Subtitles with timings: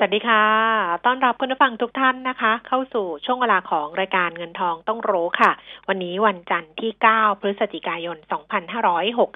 [0.00, 0.44] สวัสดีค่ะ
[1.06, 5.50] ต้อนรับคุณผู้ฟังทุกท่านนะคะ เข้าสู่ช่วงเวลาของรายการเงินทองต้องรู้ค่ะ
[5.88, 8.16] วันนี้วันจันทร์ที่ 9 พฤศจิกายน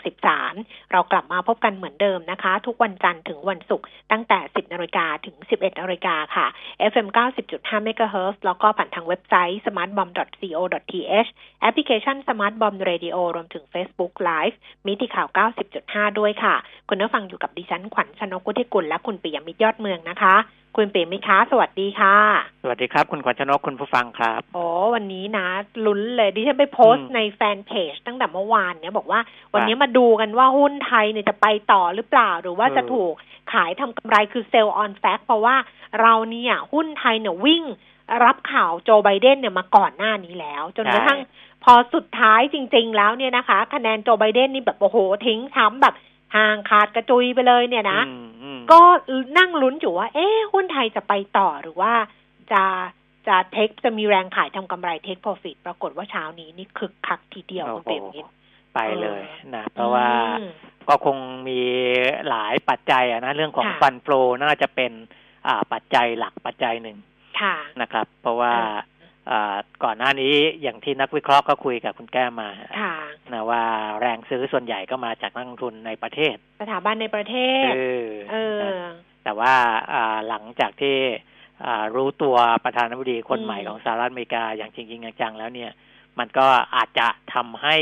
[0.07, 6.47] 2563 เรากลับมาพบกันเหมือนเดิมนะคะ ทุกวันจันทร์ถึงวันศุกร์ตั้งแต่ 10นาฬิกาถึง 11นาฬิกาค่ะ
[6.93, 7.09] FM
[7.49, 11.29] 90.5 MHz แล้วก็ผ่านทางเว็บไซต์ smartbomb.co.th
[11.61, 14.57] แอปพลิเคชัน Smart Bomb Radio รวมถึง Facebook Live
[14.87, 15.29] มิติข่าว
[15.73, 16.55] 90.5 ด้วยค่ะ
[16.89, 20.37] คุณผู้ฟังอยู่กับดิฉันขวัญชนก วุฒิกุลและคุณปิยมิตรยอดเมืองนะคะ
[20.77, 22.17] คุณปิยมิตรคะสวัสดีค่ะ
[22.63, 24.65] สวัสดีครับ คุณขวัญชนกคุณผู้ฟังครับโอ้
[24.95, 25.47] วันนี้นะ
[25.87, 29.21] ลุ้นเลยดิฉันไปโพสต์อืมในแฟนเพจตั้งแต่เมื่อวานเนี่ยบอกว่า
[29.55, 33.13] วันนี้มาดูกันว่าหุ้นไทยเนี่ยจะไปต่อหรือเปล่า หรือว่าเออจะถูก
[33.53, 35.57] ขายทำกำไรคือ sell on fact เพราะว่า
[36.01, 37.63] เราเนี่ยหุ้นไทยเนี่ยวิ่ง
[38.25, 41.21] รับข่าวโจไบเดนเนี่ยมาก่อนหน้านี้แล้ว จนกระทั่ง
[41.65, 45.95] พอสุดท้ายจริง ๆ แล้วเนี่ยนะคะ คะแนนโจไบเดนนี่แบบโอ้โหทิ้งช้ำแบบ
[46.35, 48.81] ห่างขาดกระจุยไปเลยเนี่ยนะอืมอืมก็
[49.39, 51.93] นั่งลุ้นอยู่ว่า เอ๊ะหุ้นไทยจะไปต่อหรือว่า
[52.53, 52.63] จะ
[53.29, 58.27] จะเทคจะมีแรงขายทำกำไรเทคโปรฟิตปรากฏว่าเช้านี้นี่คึกคักทีเดียวโอ้คุณโหเปรมยิน
[58.75, 59.23] ไปเลย
[59.55, 60.09] นะเพราะว่า
[60.41, 60.53] อืม
[60.89, 61.17] ก็คง
[61.49, 61.61] มี
[62.29, 64.93] หลายปัจจัยอะนะเรื่องของค่ะฟันโฟลน่าจะเป็น
[65.47, 66.97] อ่าปัจจัยหลักปัจจัยหนึ่ง
[67.41, 68.79] ค่ะนะครับ เพราะว่าอ่าอ่า
[69.85, 72.51] ก่อนหน้านี้อย่างที่นักวิเคราะห์ก็คุยกับคุณแก้มมา
[72.81, 72.95] ค่ะ
[73.33, 73.63] นะว่า
[74.01, 77.37] แรงซื้อส่วนใหญ่ก็มาจากนักลงทุนในประเทศ สถาบันในประเท
[77.69, 78.73] ศเออเออนะ
[79.25, 79.55] แต่ว่า
[79.93, 80.97] อ่าหลังจากที่
[81.65, 85.71] อ่ารู้ตัวประธานาธิบดีคนอืมใหม่ของสหรัฐอเมริกาอย่างจริงๆจังๆแล้วเนี่ย
[86.19, 87.77] มันก็อาจจะทำให้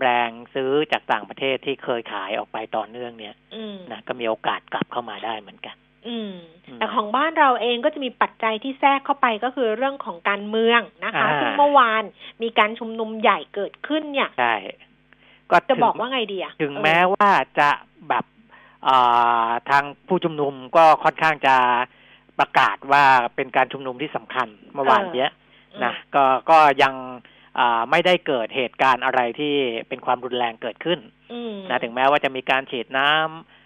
[0.00, 5.76] แรงซื้อจากต่างประเทศที่เคยขายออกไปต่อเนื่องเนี่ยอืมนะก็มีโอกาสกลับเข้ามาได้เหมือนกัน
[6.08, 6.32] อืม
[6.66, 12.02] อืม แต่ของบ้านเราเองก็จะมีปัจจัยที่แทรกเข้าไปก็คือเรื่องของการเมืองนะคะอ่าซึ่งเมื่อวาน
[12.42, 14.54] มีการชุมนุมใหญ่เกิดขึ้นเนี่ยใช่
[15.50, 17.28] ก็จะถึงบอกว่าไงดีอะถึงเออแม้ว่า
[17.58, 17.68] จะ
[18.08, 18.24] แบบ
[18.88, 21.56] อ่าทางผู้ชุมนุมก็ค่อนข้างจะ
[22.38, 23.04] ประกาศว่า
[23.36, 25.30] เป็นการชุมนุมที่สำคัญเมื่อวานเนี้ย
[25.84, 26.94] นะก็ก็ยัง
[27.58, 29.54] อ่าไม่ได้เกิดเหตุการณ์อะไรที่
[29.88, 30.98] เป็นความรุนแรงเกิดขึ้น
[31.32, 33.59] อืมนะถึงแม้ว่าจะมีการฉีดน้ำอ่า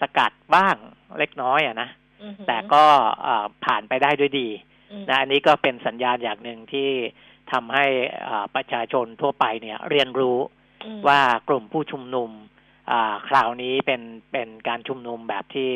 [0.00, 0.76] สกัดบ้าง
[1.18, 1.88] เล็กน้อยอะนะ
[2.22, 2.84] อืมแต่ก็
[3.26, 4.48] อ่าผ่านไปได้ด้วยดี
[4.90, 6.90] อืมนะอันนี้ก็เป็นสัญญาณอย่างหนึ่งที่
[7.52, 7.86] ทำให้
[8.28, 10.38] อ่าประชาชนทั่วไปเนี่ย เรียนรู้
[10.84, 12.30] อืมว่ากลุ่มผู้ชุมนุม
[12.90, 14.02] อ่าคราวนี้เป็น
[14.32, 15.72] เป็นการชุมนุมแบบที่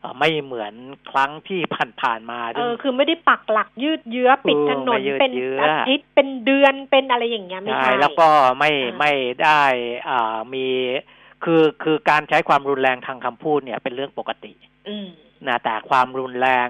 [0.00, 0.74] เอ่อไม่เหมือน
[1.10, 1.60] ครั้งที่
[2.02, 8.28] ผ่านๆมาเอซึ่งอคือไม่ได้ปักหลักยืดเยื้อปิดถนนไม่ยืดเป็นเยื้ออาทิตย์เป็นเดือนเป็นอะไรอย่างเงี้ยไม่ใช่ใช่แล้วก็
[8.58, 9.12] ไม่อ่าไม่
[9.42, 9.62] ได้
[10.08, 10.66] อ่ามี
[11.44, 14.52] คือคือการใช้ความรุนแรงทางคำพูดเนี่ยเป็นเรื่องปกติ
[14.88, 15.08] อืม
[15.48, 16.68] นะแต่ความรุนแรง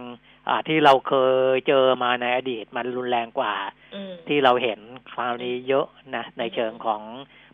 [0.49, 1.15] อ่าที่เราเค
[1.53, 3.55] ยเจอมาในอดีตมันรุนแรงกว่า
[3.95, 4.81] อืมที่เราเห็น
[5.13, 5.87] คราวนี้เยอะ
[6.17, 7.03] นะในเชิงของ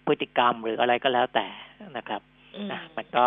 [0.06, 1.46] พฤติกรรมหรืออะไรก็แล้วแต่
[1.96, 2.20] นะครับ
[2.56, 3.26] อืมนะมันก็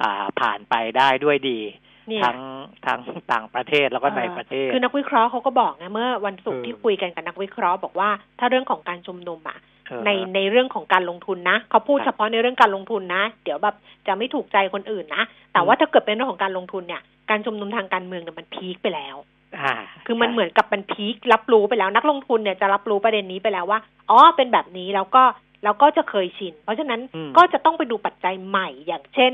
[0.00, 1.60] อ่าผ่านไปได้ด้วยดี
[2.08, 2.38] เนี่ยทั้ง
[2.86, 3.00] ทั้ง
[3.32, 19.16] ต่างประเทศแล้วก็ในประเทศ คือนักวิเคราะห์เขาก็บอกนะเมื่อวันศุกร์เออที่คุยกันกับนักวิเคราะห์บอกว่าถ้าเรื่องของการชุมนุมอะเออ ในในเรื่องของการลงทุนนะเขาพูดครับเฉพาะในเรื่องการลงทุนนะ เดี๋ยวแบบจะไม่ถูกใจคนอื่นนะ แต่อืมว่าถ้าเกิดเป็นเรื่องของการลงทุนเนี่ย การชุมนุมทางการเมืองเนี่ยมันพีคไปแล้ว
[19.58, 19.74] อ่า
[20.06, 23.80] คือมันใช่เหมือนกับมันพีครับรู้ไปแล้วนักลงทุนเนี่ยจะรับรู้ประเด็นนี้ไปแล้วว่า
[24.10, 25.22] อ๋อเป็นแบบนี้แล้วก็
[25.64, 29.32] แล้วก็จะเคยชิน เพราะฉะนั้นอืมก็จะต้องไปดูปัจจัยใหม่อย่างเช่น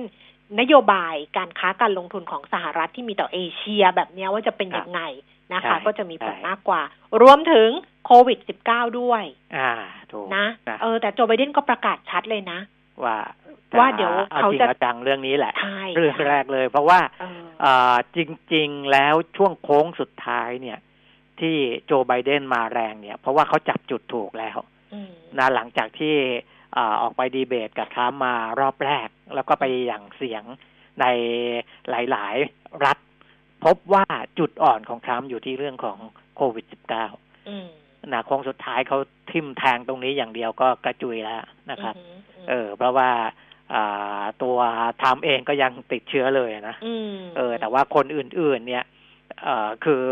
[0.60, 5.00] นโยบายการค้าการลงทุนของสหรัฐที่มีต่อเอเชียแบบเนี้ยว่าจะเป็นยังไง
[5.54, 6.80] นะคะใช่ก็จะมีผลใช่มากกว่า
[7.22, 7.68] รวมถึง
[8.06, 9.24] โควิด -19 ด้วย
[9.56, 9.70] อ่า
[10.12, 12.58] ถูกนะนะเออแต่โจไบเดนก็ประกาศชัดเลยนะ
[13.04, 13.18] ว่า
[13.78, 18.18] ว่าเดี๋ยวเอาเขาจริงจะเอาจังเรื่องนี้แหละใช่เรื่องแรกเลย เพราะว่าเอออ่าจ
[18.54, 20.78] ริง ๆ แล้วช่วงโค้งสุดท้ายเนี่ย
[21.40, 21.56] ที่
[21.86, 24.58] โจไบเดนมาแรงเนี่ย เพราะว่าเขาจับจุดถูกแล้ว
[24.94, 26.14] อืมนะหลังจากที่
[26.76, 30.44] อ่าออกไปดีเบตกับทรัมป์มารอบแรก แล้วก็ไปอย่างเสียง
[31.00, 31.06] ใน
[31.90, 32.98] หลาย ๆ รัฐ
[33.64, 34.04] พบว่า
[34.38, 35.98] จุดอ่อนของทรัมป์อยู่ที่เรื่องของ
[36.36, 36.66] โควิด
[37.08, 37.68] -19 อืม
[38.12, 38.98] นะโค้งสุดท้ายเขา
[39.30, 42.18] ทิมแทงตรงนี้อย่างเดียวก็กระจุยแล้วนะครับอืม
[42.48, 43.10] เออ เพราะว่า
[43.74, 44.56] อ่าตัว
[45.00, 48.84] ทรัมป์เองก็ยังติดเชื้อเลยนะอืมเออ แต่ว่าคนอื่น ๆ เนี่ย
[49.42, 50.04] เอ่อคือ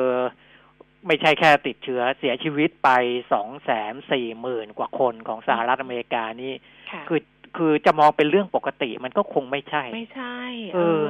[1.06, 2.90] ไม่ใช่แค่ติดเชื้อเสียชีวิตไป
[3.32, 6.52] สองแสนสี่หมื่นกว่าคนของสหรัฐอเมริกานี่
[6.92, 7.20] ค่ะคือ
[7.56, 10.38] คือจะมองเป็นเรื่องปกติมันก็คงไม่ใช่ ไม่ใช่
[10.74, 11.04] เออ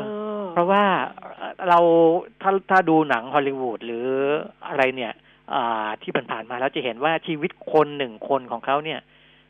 [0.52, 0.84] เพราะว่า
[1.69, 1.78] เรา
[2.42, 4.06] ถ้าถ้าดูหนังฮอลลีวูดหรือ
[4.69, 5.33] อะไรเนี่ยอ่า
[6.02, 9.00] ที่ผ่านๆมาแล้วจะเห็นว่าชีวิตคนหนึ่งคนของเขาเนี่ย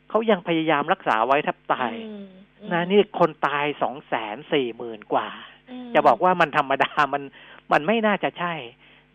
[0.09, 2.25] เขายังพยายามรักษาไว้แทบตายอืม
[2.73, 5.27] นะนี่คนตายสองแสนสี่หมื่นกว่า
[5.87, 7.23] มจะบอกว่ามันธรรมดามัน
[7.71, 8.53] มันไม่น่าจะใช่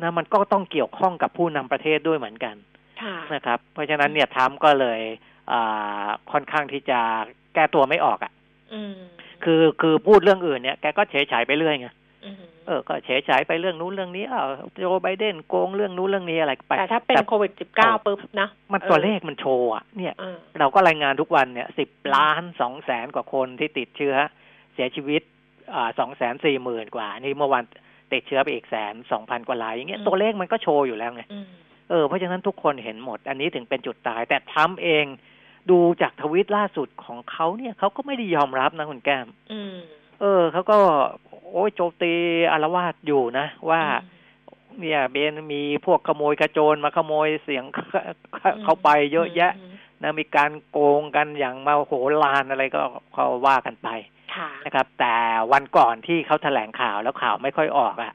[0.02, 2.54] นะมันก็ต้องเกี่ยวข้องกับผู้นำประเทศด้วยเหมือนกัน
[3.02, 5.00] ค่ะนะครับ เพราะฉะนั้นเนี่ยทรัมป์ก็เลย
[5.52, 7.00] อ่าค่อนข้างที่จะ
[7.54, 8.32] แก้ตัวไม่ออกอะ่ะ
[8.74, 8.94] อืม
[9.44, 11.88] คือคือพูดเรื่องอื่นเนี่ยแกก็เฉยฉายไปเรื่อยไง
[12.70, 24.14] อืมเออก็เฉยฉายไปเรื่องนู้นเรื่องนี้อ้าวโจไบเดนโกงเรื่องนู้นเรื่องนี้อะไรไปแต่ถ้าเป็นโควิดสิบเก้าปุ๊บนะ มันเออตัวเลขมันโชว์อะเนี่ยเออเราก็รายงานทุกวันเนี่ยสิบล้านสองแสนกว่าคนที่ติดเชื้อ
[24.74, 25.22] เสียชีวิต
[25.74, 27.64] อ่าสองแสนสี่หมื่นกว่า นี่เมื่อวัน
[28.12, 31.46] ติดเชื้อไปอีกแสนสองพันกว่ารายอย่างเงี้ยตัวเลขมันก็โชว์อยู่แล้วไงอืม
[31.90, 35.04] เออเพราะฉะนั้นทุกคนเห็นหมด อันนี้ถึงเป็นจุดตาย แต่ทรัมป์เอง
[35.70, 39.76] ดูจากทวิตล่าสุดของเขาเนี่ยเขาก็ไม่ได้ยอมรับนะคุณแก้มอืม
[40.20, 40.78] เออเขาก็
[41.52, 42.12] โอ้ยโจมตี
[42.52, 43.82] อารวาสอยู่นะ ว่า
[44.78, 47.64] เนี่ยเบนมีพวกขโมยกระโจนมาขโมยเสียง
[48.64, 52.80] เขาไปเยอะแยะมนะมีการโกงกันอย่างมาโหฬารอะไรก็
[53.12, 53.88] เขาว่ากันไป
[54.34, 55.14] ค่ะนะครับ แต่
[55.52, 58.12] วันก่อนที่เขาแถลงข่าวแล้วข่าวไม่ค่อยออกอะ่ะ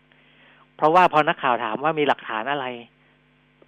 [0.78, 2.66] เพราะว่าพอนักข่าวถามว่ามีหลักฐานอะไร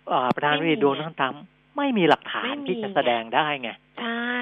[0.09, 1.43] เอ่อประธานาธิบดีโดนัลด์ทรัมป์
[1.77, 3.69] ไม่มีหลักฐานที่จะแสดงได้ไง
[3.99, 4.41] ใช่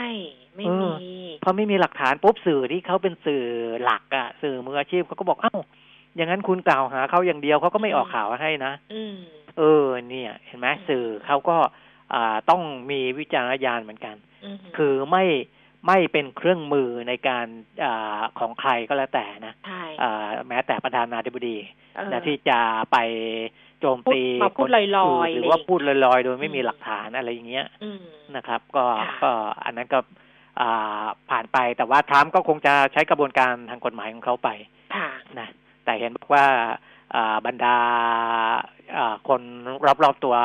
[0.55, 0.95] ไม่เอมีอ
[1.43, 3.43] พอไม่มีหลักฐานปุ๊บสื่อที่เขาเป็นสื่อ
[3.83, 5.55] หลักอะสื่อมืออาชีพเขาก็บอกเอ้า
[6.15, 9.15] อย่างนั้นคุณกล่าวหาเขาอย่างเดียวเขาก็ไม่ออกข่าวให้นะอืม
[9.57, 11.57] เออ เนี่ย เห็นไหมสื่อเขาก็
[12.13, 12.61] อ่าต้อง
[12.91, 14.15] มีวิจารณญาณเหมือนกัน
[14.45, 15.25] อืมคือไม่
[15.87, 17.47] ไม่เป็นเครื่องมือในการ
[17.83, 21.57] อาของใครก็แล้วแต่นะใช่อ่าแม้แต่ประธานาธิบดี
[21.95, 22.59] เออนะที่จะ
[22.91, 22.97] ไป
[23.79, 28.01] โจมตีพูดมาพูดคนลอยๆหรือว่าเลยพูดลอยๆ โดยไม่มีอืมหลักฐานอะไรอย่างเงี้ยอืม
[28.35, 29.31] นะครับ ก็ค่ะก็
[29.65, 30.24] อันนั้นก็อ่า
[31.29, 34.49] ผ่านไป แต่ว่าทรัมป์ก็คงจะใช้กระบวนการทางกฎหมายของเขาไป
[34.95, 35.07] ค่ะ
[35.39, 35.49] นะ
[35.85, 36.45] แต่เห็นบอกว่า
[37.15, 37.77] อ่าบรรดา
[38.97, 39.41] อ่าคน
[40.03, 40.35] รอบๆตัว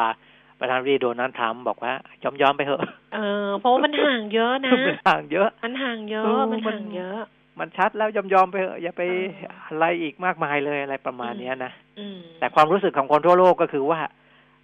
[0.61, 1.93] ประธานาธิบดีโดนัลด์ทรัมป์บอกว่า
[2.23, 2.83] ยอมยอมๆไปเถอะ
[3.15, 7.21] เออเพราะว่ามันห่างเยอะนะมันห่างเยอะ มันห่างเยอะเออมันมันห่างเยอะ
[7.61, 14.01] มันชัดแล้วยอมยอมๆไปเถอะอย่าไปเออออะไรอีกมากมายเลยอะไรประมาณเนี้ยนะอืมแต่ความรู้สึกของคนทั่วโลกก็คือว่า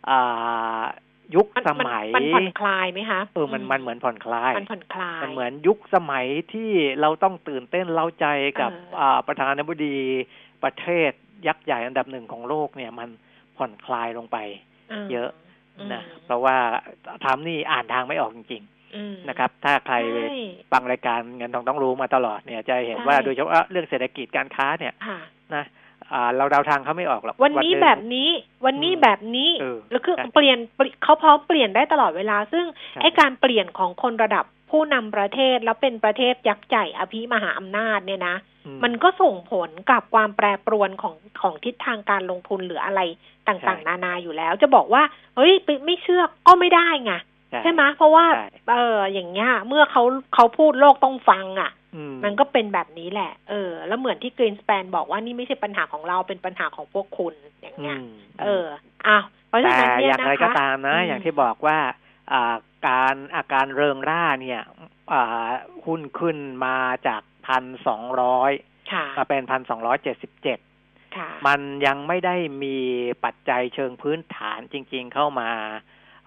[0.08, 0.82] อ่า
[1.34, 6.70] ยุคมันสมันมัย มันผ่อนคลายไหมคะเออมันมันเหมือนผ่อนคลายมันผ่อนคลายมันเหมือนยุคสมัยที่
[7.00, 8.26] เราต้องตื่นเต้นเล้าใจ
[8.60, 9.96] กับเอออ่อ่าประธานาธิบดี
[10.64, 11.10] ประเทศ
[11.46, 13.08] ยักษ์ใหญ่อันดับหนึ่งของโลกเนี่ย มัน
[13.56, 14.36] ผ่อนคลายลงไป
[15.12, 15.30] เยอะ
[15.92, 16.56] นะเพราะว่า
[17.24, 18.62] ทำนี่อ่านทางไม่ออกจริง
[18.96, 20.38] อืมๆนะครับ ถ้าใครใช่
[20.72, 25.18] ฟังรายการเงินทองต้องรู้มาตลอดเนี่ย จะเห็นใช่ว่าโดยเฉพาะเรื่องเศรษฐกิจการค้าเนี่ยค่ะ
[25.54, 25.64] นะ
[26.12, 28.28] อ่าเราเดาทางเขาไม่ออกหรอกวันนี้หงแบบนี้
[28.66, 38.36] วันนี้อืมแบบนี้เออแล้วคือใช่เปลี่ยนเปลี่ยนเขาพร้อมเปลี่ยนได้ตลอดเวลา ซึ่งใช่ไอการเปลี่ยนของคนระดับผู้นำประเทศแล้วเป็นประเทศยักษ์ใหญ่อภิมหาอำนาจเนี่ยนะ
[38.66, 43.00] อืมันก็ส่งผลกับความแปรปรวนของของทิศทางการลงทุนหรืออะไร
[43.48, 45.02] ต่างๆ นานาอยู่แล้ว จะบอกว่า
[45.36, 47.12] เฮ้ยไปไม่เชื่อก็ไม่ได้ไง
[47.62, 50.02] ใช่ไหมเพราะว่าใช่เอออย่างเงี้ยเมื่อเขา
[50.34, 58.08] เขาพูดโลกต้องฟังอะอื มมันก็เป็นแบบนี้แหละ เออ แล้วเหมือนที่กรีนสแปนบอกว่านี่ไม่ใช่ปัญหาของเราเป็นปัญหาของพวกคุณอย่างเงี้ยม
[58.42, 58.66] เออ
[59.06, 61.78] อ้าวเพราะฉะแต่นั้นเนี่ยอย่างนะไรคะก็ตามนะอืมอย่างที่บอกว่า
[62.32, 62.54] อ่า
[62.88, 64.60] การอาการเริงร่าเนี่ย
[65.12, 65.48] อ่า
[65.86, 66.76] หุ้นขึ้นมา
[67.06, 68.52] จากพันสองร้อย
[68.92, 70.58] ค่ะมาเป็นพันสองร้อยเจ็ดสิบเจ็ด
[71.16, 72.76] ค่ะมันยังไม่ได้มี
[73.24, 75.48] ปัจจัยเชิงพื้นฐานจริง ๆ เข้ามา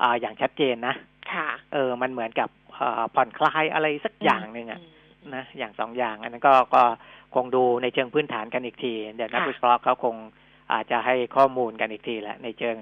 [0.02, 0.96] อ่าอย่างชัดเจนนะ
[1.34, 2.50] ค่ะเออ มันเหมือนกับ
[2.80, 4.99] อ่าผ่อนคลายอะไรสักอย่างหนึ่งอะม
[5.34, 6.84] นะอย่างสองอย่าง อันนั้นก็ก็
[7.36, 10.16] คงดูในเชิงพื้นฐานกันอีกที เดี๋ยวนักค่ะวิเคราะห์เขาคง
[10.74, 12.78] อาจจะให้ข้อมูลกันอีกทีแหละในเชิง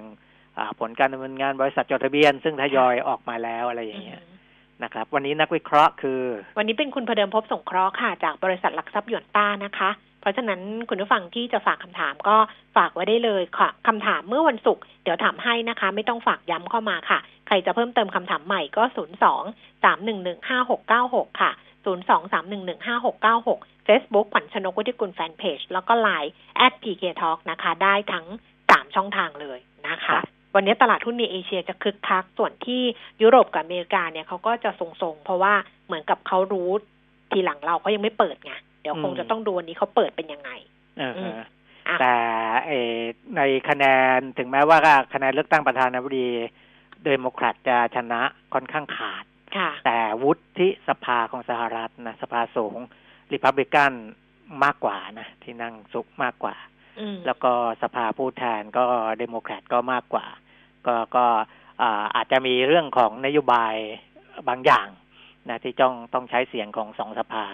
[0.58, 4.38] อ่าผลการดำเนินงานบริษัทจดทะเบียน ซึ่งทยอยออกมาแล้วอะไรอย่างเงี้ยอืม
[4.82, 6.22] นะครับ วันนี้นักวิเคราะห์คือ
[6.58, 9.90] วันนี้เป็นคุณพเดิมพบสงเคราะห์ค่ะ จากบริษัทหลักทรัพย์หยวนต้านะคะ
[10.20, 12.36] เพราะฉะนั้นคุณผู้ฟังที่จะฝากคำถามก็
[12.76, 21.67] ฝากไว้ได้เลยค่ะคำถามเมื่อวันศุกร์เดี๋ยวถามให้นะคะ ไม่ต้องฝากย้ำเข้ามาค่ะ ใครจะเพิ่มเติมคำถามใหม่ก็0 2 3 1 1 5 6 9 6ค่ะ0 2 3 1 1 5
[21.67, 21.86] 6 9 6
[23.86, 26.30] Facebook ขวัญชนกวุฒิกุลแฟนเพจแล้วก็ Line
[26.64, 28.26] at pk talk นะคะ ได้ทั้ง
[28.60, 29.58] 3ช่องทางเลย
[29.88, 30.22] นะครัคะบ
[30.54, 32.82] วันนี้ตลาดหุ้นในเอเชียจะคึกคัก ส่วนที่
[33.22, 35.54] ยุโรปกับอเมริกาเนี่ยเขาก็จะทรงๆ เพราะว่า
[35.86, 36.70] เหมือนกับเขารู้
[37.30, 40.50] ทีหลังเราเขายังไม่เปิดไง เดี๋ยวคงจะต้องดูวันนี้เขาเปิดเป็นยังไง
[40.98, 41.46] เอออืมฮะ
[41.88, 42.14] อะแต่
[42.66, 42.94] เออ
[43.36, 43.84] ในคะแน
[44.16, 44.78] นถึงแม้ว่า
[45.14, 46.28] คะแนนเลือกตั้งประธานาธิบดี
[47.04, 48.20] เดโมแครตจะชนะ
[48.54, 49.37] ค่อนข้างขาดค่ะ
[49.86, 52.78] แต่วุฒิสภาของสหรัฐนะสภาสูง
[53.32, 53.92] ริพับลิกัน
[54.64, 56.56] มากกว่านะ ที่นั่งสูงมากกว่า
[57.00, 57.52] อืมแล้วก็
[57.82, 58.84] สภาผู้แทนก็
[59.18, 60.26] เดโมแครตก็มากกว่า
[60.86, 61.24] ก็ก็
[61.82, 63.74] อ่าอาจจะมีเรื่องของนโยบาย
[64.48, 64.88] บางอย่าง
[65.48, 67.44] นะที่ต้องต้องใช้เสียงของสองสภา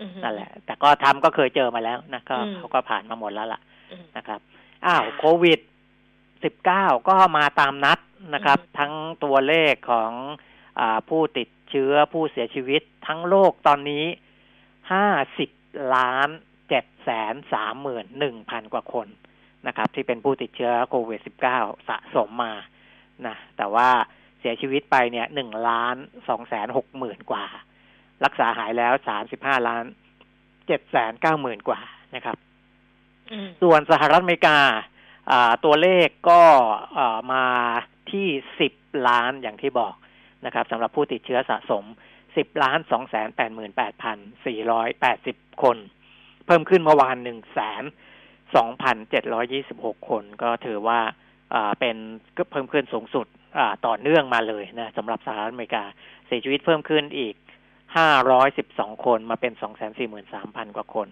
[0.00, 3.60] อืมนั่นแหละ แต่ก็ทำก็เคยเจอมาแล้วนะก็อืมเขาก็ผ่านมาหมดแล้วล่ะ
[3.92, 4.40] อืมนะครับ
[4.86, 5.60] อ้าวค่ะโควิด
[6.32, 7.98] -19 ก็มาตามนัด
[8.34, 8.92] นะครับ ทั้ง
[9.24, 10.53] ตัวเลขของอ
[11.08, 14.04] ผู้ติดเชื้อผู้เสียชีวิตทั้งโลกตอนนี้
[14.94, 16.28] 50ล้าน
[16.68, 19.08] 7แสน3หมื่น1พันกว่าคน
[19.66, 21.20] นะครับ ที่เป็นผู้ติดเชื้อโควิด
[21.54, 22.54] -19 สะสมมา
[23.26, 23.88] นะแต่ว่า
[24.40, 25.96] เสียชีวิตไปเนี่ยหนึ่งล้าน
[26.28, 27.46] สองแสนหกหมื่นกว่า
[28.24, 29.84] รักษาหายแล้วสามสิบห้าล้าน
[30.66, 31.80] เจ็ดแสนเก้าหมื่นกว่า
[32.14, 32.36] นะครับ
[33.62, 34.58] ส่วนสหรัฐอเมริกา
[35.64, 36.42] ตัวเลขก็
[37.32, 37.44] มา
[38.12, 38.28] ที่
[38.60, 38.72] สิบ
[39.08, 39.94] ล้านอย่างที่บอก
[40.44, 41.84] นะครับสำหรับผู้ติดเชื้อสะสม
[42.36, 45.76] สิบล้านสองแสนแปดหมื่นแปดพันสี่ร้อยแปดสิบคน
[46.46, 47.84] เพิ่มขึ้นเมื่อวานหนึ่งแสน
[48.56, 51.00] สองพันเจ็ดร้อยี่สิบหกคนก็ถือว่า
[51.80, 51.96] เป็น
[52.50, 53.26] เพิ่มขึ้นสูงสุด
[53.86, 55.84] ต่อเนื่องมาเลยนะสำหรับสหรัฐอเมริกา
[56.26, 57.34] เสียชีวิตเพิ่มขึ้นอีก
[58.40, 59.52] 512 คนมาเป็น
[60.14, 61.08] 243,000 กว่าคน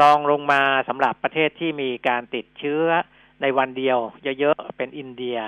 [0.00, 2.84] รองลงมาสำหรับประเทศที่มีการติดเชื้อ
[3.42, 3.98] ในวันเดียว
[4.40, 5.38] เยอะๆ เป็นอินเดีย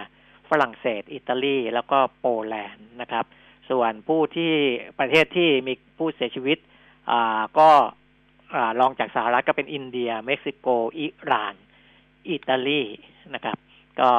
[0.51, 3.25] ฝรั่งเศส อิตาลี แล้วก็โปแลนด์นะครับ
[3.71, 4.53] ส่วนผู้ที่
[4.99, 6.59] ประเทศที่มีผู้เสียชีวิต
[7.59, 7.71] ก็
[8.81, 10.67] รองจากสหรัฐก็เป็นอินเดีย เม็กซิโก
[11.01, 11.55] อิหร่าน
[12.31, 12.83] อิตาลี
[13.35, 13.57] นะครับ
[14.01, 14.11] ก็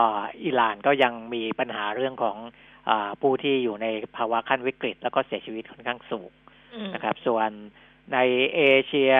[0.44, 2.38] อิหร่านก็ยังมีปัญหาเรื่องของ
[2.90, 2.92] อ
[3.22, 6.32] ผู้ที่อยู่ในภาวะขั้นวิกฤต แล้วก็เสียชีวิตค่อนข้างสูง
[6.94, 7.50] นะครับ ส่วน
[8.14, 8.18] ใน
[8.56, 9.14] เอเชีย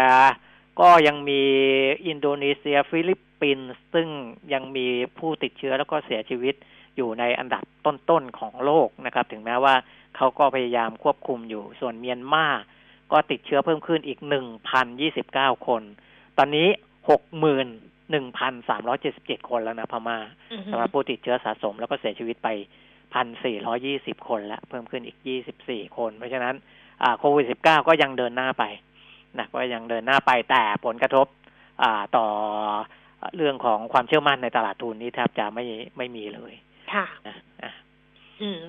[0.80, 1.42] ก็ยังมี
[2.08, 4.08] อินโดนีเซียฟิลิปปินส์ซึ่ง
[4.54, 4.88] ยังมี
[5.18, 6.56] ผู้ติดเชื้อแล้วก็เสียชีวิต
[6.98, 9.76] อยู่ในอันดับต้นๆของโลกนะครับ ถึงแม้ว่า
[10.16, 12.46] เขาก็พยายามควบคุมอยู่ ส่วนเมียนมา
[13.12, 15.82] ก็ติดเชื้อเพิ่มขึ้นอีกหนึ่งพันยี่สิบเก้าคน
[16.38, 16.68] ตอนนี้
[17.10, 17.68] หกหมื่น
[18.12, 20.20] หนึ่งพันสามร้อยเจ็ดสิบเจ็ดคนแล้วนะพม่า
[20.72, 22.50] สำหรับผู้ติดเชื้อสะสมแล้วก็เสียชีวิตไป
[23.14, 26.56] พันสี่ร้อยี่สิบคนแล้วเพิ่มขึ้นอีกยี่สิบสี่คน เพราะฉะนั้น
[27.20, 28.64] โควิดสิบเก้าก็ยังเดินหน้าไป
[29.38, 31.28] นะก็ยังเดินหน้าไปแต่ผลกระทบ
[32.18, 32.28] ต่อ
[33.36, 35.64] เรื่องของความเชื่อมั่นในตลาดทุนนี้แทบจะไม่
[35.98, 36.54] ไม่มีเลย
[36.94, 37.06] ค่ะ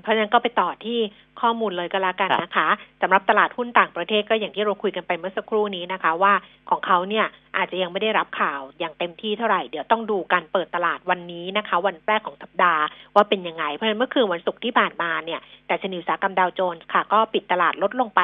[0.03, 0.99] เพราะฉะนั้นก็ไปต่อที่
[1.41, 2.69] ข้อมูลเลยก็แล้วกันนะคะ
[3.03, 6.33] สำหรับตลาดหุ้นต่างประเทศก็อย่างที่เราคุยกันไปเมื่อสักครู่นี้นะคะ ว่า
[6.71, 12.83] ของเขาเนี่ยอาจจะยังไม่ได้รับข่าวอย่างเต็มที่เท่าไหร่เดี๋ยวต้องดูการเปิดตลาดวันนี้นะคะ วันแรกของสัปดาห์
[13.15, 18.21] ว่าเป็นยังไง เพราะฉะนั้นเมื่อคืนวันศุกร์ที่ผ่านมาเนี่ยแต่ชนิวสากรรมดาวโจนส์ค่ะ ก็ปิดตลาดลดลงไป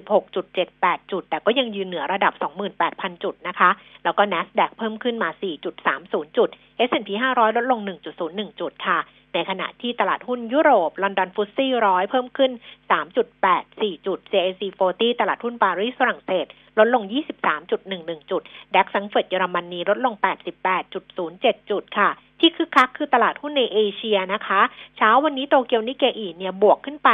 [0.00, 2.32] 66.78 จุด แต่ก็ยังยืนเหนือระดับ
[2.78, 3.70] 28,000 จุดนะคะ
[4.04, 5.28] แล้วก็ NASDAQ เพิ่มขึ้นมา
[5.82, 6.48] 4.30 จุด
[6.88, 7.80] S&P 500 ลดลง
[8.20, 8.98] 1.01 จุดค่ะ
[9.34, 12.52] ในขณะที่ตลาดหุ้นยุโรป ลอนดอนฟุตซี่ร้อยเพิ่มขึ้น
[13.28, 16.46] 3.84 จุด CAC 40 ตลาดหุ้นปารีสฝรั่งเศส
[16.78, 17.02] ลดลง
[17.66, 18.42] 23.11 จุด
[18.74, 20.14] ดัคสังเฟิร์ตเยอรมนีลดลง
[20.92, 22.10] 88.07 จุดค่ะ
[22.40, 24.60] ที่คึกคักคือตลาดหุ้นในเอเชียนะคะ
[24.96, 27.10] เช้าวันนี้โตเกียวนิเกอีเนี่ยบวกขึ้นไป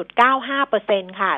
[0.00, 1.32] 1.95%ค่ะ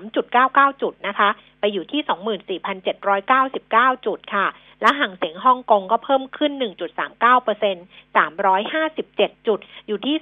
[0.00, 1.28] 473.99 จุดนะคะ
[1.60, 4.46] ไปอยู่ที่ 24,799 จุดค่ะ
[4.84, 6.52] และห่างเสียงฮ่องกงก็เพิ่มขึ้น
[6.98, 7.84] 1.39เปอร์เซ็นต์
[8.82, 10.16] 357 จุด อยู่ที่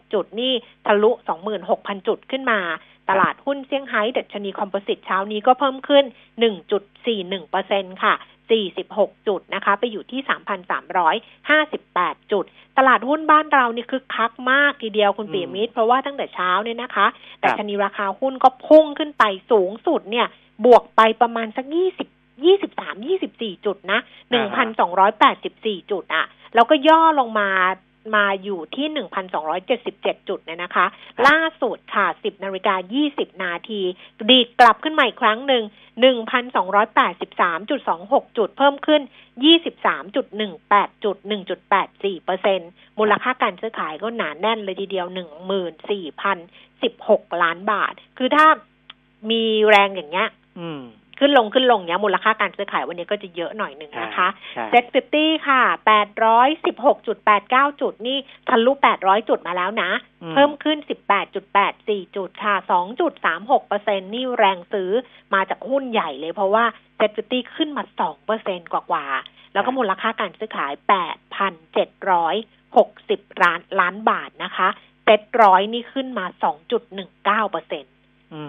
[0.00, 0.52] 26,067 จุด นี่
[0.86, 1.10] ทะลุ
[1.58, 2.60] 26,000 จุดขึ้นมา
[3.10, 6.04] ตลาดหุ้นเซี่ยงไฮ้ดัชนีคอมโพสิตเช้านี้ก็เพิ่มขึ้น
[6.78, 8.14] 1.41เปอร์เซ็นต์ค่ะ
[8.70, 10.20] 46 จุดนะคะ ไปอยู่ที่
[11.46, 12.44] 3,358 จุด
[12.78, 17.06] ตลาดหุ้นบ้านเรานี่คือคักมากทีเดียวคุณปีมิตร เพราะว่าตั้งแต่เช้าเนี่ยนะคะ
[17.40, 20.26] แต่ชนีราคาหุ้นก็พุ่งขึ้นไปสูงสุดเนี่ย
[20.64, 24.00] บวกไปประมาณสัก 20 ยี่สิบสามยี่สิบสี่จุดนะ
[24.30, 26.24] หนึ่งพันสองร้อยแปดสิบสี่จุดอะ
[26.54, 27.50] แล้วก็ย่อลงมา
[28.16, 30.86] มาอยู่ที่หนึ่งพันสองร้อยเจ็ดสิบเจ็ดจุดเนี่ยนะคะ
[31.26, 33.80] ล่าสุดค่ะสิบนาฬิกายี่สิบนาที
[34.30, 35.62] ดีดกลับขึ้นมาอีกครั้งหนึ่ง
[36.00, 39.02] หนึ่งพันสองร้อยแปดสิบสามจุดสองหกจุด เพิ่มขึ้น
[39.44, 42.60] ยี่สิบสามจุดหนึ่งแปดจุดหนึ่งจุดแปดสี่เปอร์เซ็น
[42.98, 46.38] มูลค่าการซื้อขายก็หนาแน่นเลยทีเดียวหนึ่งหมื่นสี่พัน
[46.82, 48.46] สิบหกล้านบาท คือถ้า
[49.30, 50.28] มีแรงอย่างเงี้ย
[51.18, 54.28] ขึ้นลงขึ้นลงเนี้ยมูลค่าการซื้อขายวันนี้ก็จะเยอะหน่อยหนึ่งนะคะ
[54.70, 58.18] เซ็ตฟิฟตี้ค่ะแปดร้อยสิบหกจุดแปดเก้าจุดนี่
[58.48, 59.90] ทะลุแปดร้อยจุดมาแล้วนะ
[60.32, 64.90] เพิ่มขึ้นสิบแปดจุดแปดสี่จุดค่ะสองจุดสามหกเปอร์เซ็นนี่แรงซื้อ
[65.34, 66.64] มาจากหุ้นใหญ่เลยเพราะว่า
[66.96, 72.36] SET50ขึ้นมาสองเปอร์เซ็นต์กว่าๆแล้วก็มูลค่าการซื้อขายแปดพันเจ็ดร้อย
[72.76, 74.68] หกสิบล้านล้านบาทนะคะ
[75.04, 77.88] เซ็ตร้อยนี่ขึ้นมาสองจุดหนึ่งเก้าเปอร์เซ็นต์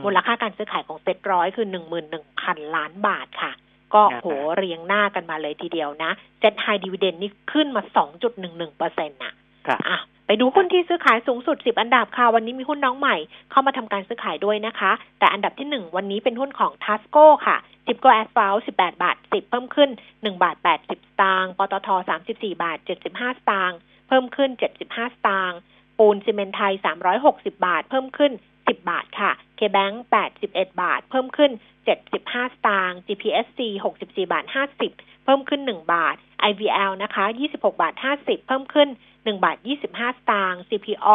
[0.06, 3.52] มูลค่าการซื้อขายของเซ็ตร้อยคือหนึ่งหมื่นหนึ่งพันล้านบาทค่ะ
[3.94, 4.28] ก็โห
[4.58, 9.34] เรียงหน้ากันมาเลยทีเดียวนะ SET High Dividend นี่ขึ้นมาสองจุดหนึ่งหนึ่งเปอร์เซ็นต์น่ะ
[9.90, 13.16] อะไปดูหุ้นที่ซื้อขายสูงสุดสิบอันดับค่ะ วันนี้มีหุ้นน้องใหม่
[13.52, 19.90] เข้ามาทำการซื้อขายด้วยนะคะ แต่อันดับที่หนึ่งวันนี้เป็นหุ้นของทัสโก้ค่ะสิบโกแอสฟาลสิบแปดบาทสิบเพิ่มขึ้น
[20.24, 23.78] หนึ่งบาทแปดสิบสตางค์ปตทสามสิบสี่บาทเจ็ดสิบห้าสตางค์
[24.08, 25.60] เพิ่มขึ้นเจ็ดสิบห้าสตางค์
[25.98, 28.32] ปูนซีเมนไทยสามร้อยหกสิบาท เพิ่มขึ้น
[28.68, 29.96] 10 บาทค่ะ KBank
[30.38, 31.52] 81 บาท เพิ่มขึ้น
[32.02, 33.60] 75 สตางค์ GPSC
[33.96, 34.46] 64 บาท
[34.86, 36.16] 50 เพิ่มขึ้น 1 บาท
[36.50, 39.58] IVL นะคะ 26 บาท 50 เพิ่มขึ้น 1 บาท
[39.88, 41.10] 25 สตางค์ CPO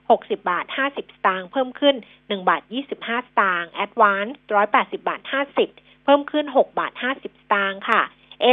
[0.00, 4.32] 60 บาท 50 สตางค์ เพิ่มขึ้น 1 บาท 25 สตางค์ Advance
[4.66, 5.20] 180 บาท
[5.62, 8.02] 50 เพิ่มขึ้น 6 บาท 50 สตางค์ค่ะ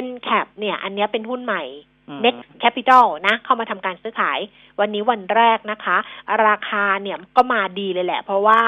[0.06, 1.64] NCAP เนี่ย อันนี้เป็นหุ้นใหม่
[2.10, 4.40] อืม Next Capital นะเข้ามาทำการซื้อขาย
[4.80, 5.98] วันนี้วันแรกนะคะ
[6.48, 8.62] ราคาเนี่ยก็มาดีเลยแหละ เพราะว่า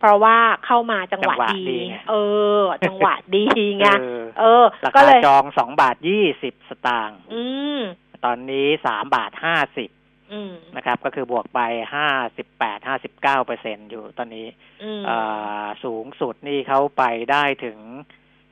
[0.00, 0.36] เพราะว่า
[0.66, 2.14] เข้ามาจังหวะจังหวะดีดีไงเอ
[2.60, 3.44] อ จังหวะดี
[3.78, 7.42] ไงเออเออราก็คาเลยจองสองบาทยี่สิบสตางค์อื
[7.78, 7.80] ม
[8.24, 9.90] ตอนนี้สามบาทห้าสิบ
[10.32, 11.60] อืมนะครับ ก็คือบวกไป
[11.94, 14.46] ห้าสิบแปดห้าสิบเก้าเปอร์เซ็นอยู่ตอนนี้
[14.82, 15.16] อืมเอ่
[15.62, 17.78] อสูงสุดนี่เขาไปได้ถึง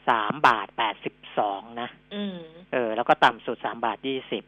[0.08, 2.38] สามบาทแปดสิบสองนะอืม
[2.72, 4.42] เออ แล้วก็ต่ำสุดสามบาทยี่สิบ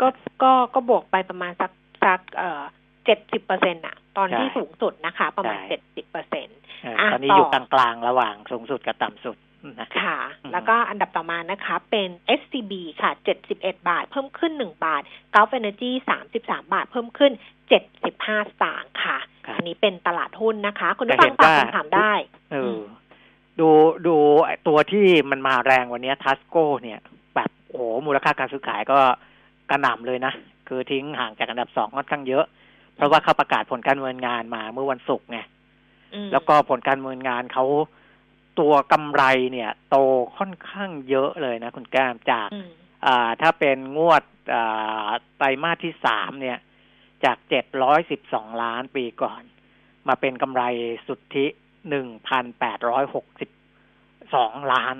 [0.00, 0.06] ก็
[0.42, 1.72] ก็ก็บวกไปประมาณสัก
[2.04, 2.62] สักเอ่อ
[3.04, 9.36] เจ็ดสิบเปอร์เซ็นต์อะตอนที่ใช่สูงสุดนะคะ ประมาณใช่เจ็ดสิบเปอร์เซ็นต์เอออะตอนนี้ต่อออยู่กลางๆ ระหว่างสูงสุดกับต่ำสุด
[9.80, 12.08] นะค่ะอืมแล้วก็อันดับต่อมานะคะ เป็น
[12.40, 12.72] SCB
[13.02, 13.10] ค่ะ
[13.48, 15.02] 71 บาท เพิ่มขึ้น 1 บาท
[15.34, 15.90] Gulf Energy
[16.32, 17.32] 33 บาท เพิ่มขึ้น
[17.90, 22.12] 75 สตางค์ค่ะครับอันนี้เป็นตลาดหุ้นนะคะ คุณผู้แต่ฟัเห็งนฝากว่าคำถามได้
[22.52, 22.82] เออมอ
[23.60, 23.68] ดู
[24.06, 27.00] ดูไอ้ตัวที่มันมาแรงวันนี้ทัสโก้เนี่ย
[27.34, 28.98] แบบโอ้โหมูลค่าการซื้อขายก็
[29.70, 30.32] กระหน่ำเลยนะ
[30.68, 32.44] คือทิ้งห่างจากอันดับสองค่อนข้างเยอะ
[32.94, 35.38] เพราะว่าเขาประกาศผลการดำเนินงานมาเมื่อวันศุกร์ไง
[36.14, 37.64] อืมแล้วก็ผลการดำเนินงานเขา
[38.60, 39.22] ตัวกำไร
[39.52, 39.96] เนี่ย โต
[40.38, 42.68] ค่อนข้างเยอะเลยนะคุณแก้มจากอืม
[43.06, 44.22] อ่าถ้าเป็นงวด
[44.54, 45.08] อ่า
[45.38, 46.58] ไตรมาสที่สามเนี่ย
[47.24, 49.42] จากเจ็ดร้อยสิบสองล้านปีก่อน
[50.08, 50.62] มาเป็นกำไร
[51.06, 51.46] สุทธิ
[51.90, 53.50] หนึ่งพันแปดร้อยหกสิบ
[54.34, 54.96] สองล้าน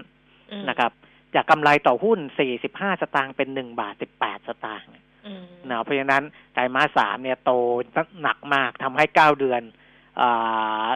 [0.52, 0.92] อืมนะครับ
[1.34, 4.90] จากกำไรต่อหุ้นสี่สิบห้าสตางค์เป็นหนึ่งบาทสิบแปดสตางค์
[5.26, 6.22] อืมนะเพราะฉะนั้น
[6.54, 7.52] ไตรมาสสามเนี่ยโต
[8.22, 9.62] หนักมากทำให้เก้าเดือน
[10.20, 10.86] อ่า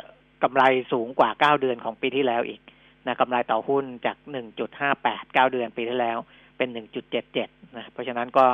[0.42, 2.60] กำไรสูงกว่าเก้าเดือนของปีที่แล้วอีก
[3.06, 6.18] นะกำไรต่อหุ้นจากหนึ่งจุดห้าแปดเก้าเดือนปีที่แล้ว
[6.56, 8.44] เป็นหนึ่งจุดเจ็ดเจ็ดนะเพราะฉะนั้นก็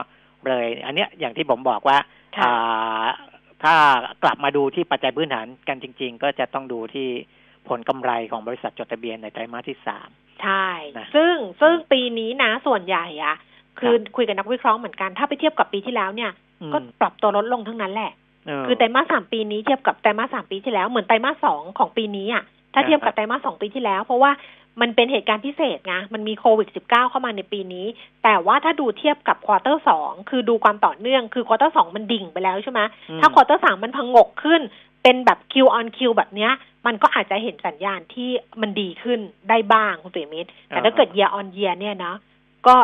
[0.49, 1.99] เลย อันเนี้ยอย่างที่ผมบอกว่า
[2.37, 3.07] ค่ะอ่า
[3.65, 3.75] ถ้า
[4.23, 7.09] กลับมาดูที่ปัจจัยพื้นฐานกันจริง ๆ ก็จะต้องดูที่
[7.69, 10.09] ผลกำไรของบริษัทจดทะเบียนในไตรมาสที่สาม
[10.43, 10.67] ใช่
[10.99, 13.37] นะซึ่งซึ่งปีนี้นะส่วนใหญ่อะ
[13.79, 16.31] คือครับคุยกับนักวิเคราะห์เหมือนกันถ้าไปเทียบกับปีที่แล้วเนี่ย
[16.63, 18.13] อืมก็ปรับตัวลดลงทั้งนั้นแหละ
[18.47, 24.31] เออคือไตรมาสสามปีนี้เทียบกับไตรมาสสามปีที่แล้วเหมือนไตรมาสสองของปีนี้อะถ้าเทียบกับไตรมาสสองปีที่แล้ว เพราะว่า
[24.81, 27.87] มันเป็นเหตุการณ์พิเศษไงมันมีโควิด -19 เข้ามาในปีนี้
[28.23, 34.61] แต่ว่าถ้าดูเทียบกับ quarter สองคือดูความต่อเนื่อง คือ quarter สองมันดิ่งไปแล้วใช่ไหมอืมถ้า quarter สามมันผงกขึ้น
[35.03, 36.53] เป็นแบบ Q on Q แบบเนี้ย
[36.87, 42.15] มันก็อาจจะเห็นสัญญาณที่มันดีขึ้นได้บ้างคุณปิยมิตรแต่ถ้าเกิด year on year เนี่ยนะ
[42.67, 42.77] ก็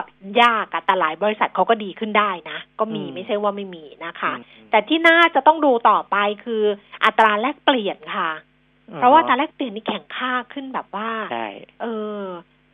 [0.42, 6.62] ยากอะแต่หลายบริษัทเขาก็ดีขึ้นได้นะ ก็มีอืมไม่ใช่ว่าไม่มีนะคะอืมแต่ที่น่าจะต้องดูต่อไปคือ
[7.04, 8.30] อัตราแลกเปลี่ยนค่ะ
[8.96, 11.48] เพราะว่าอัตราแลกเปลี่ยนนี่แข็งค่าขึ้นแบบว่าใช่
[11.82, 11.86] เอ
[12.20, 12.24] อ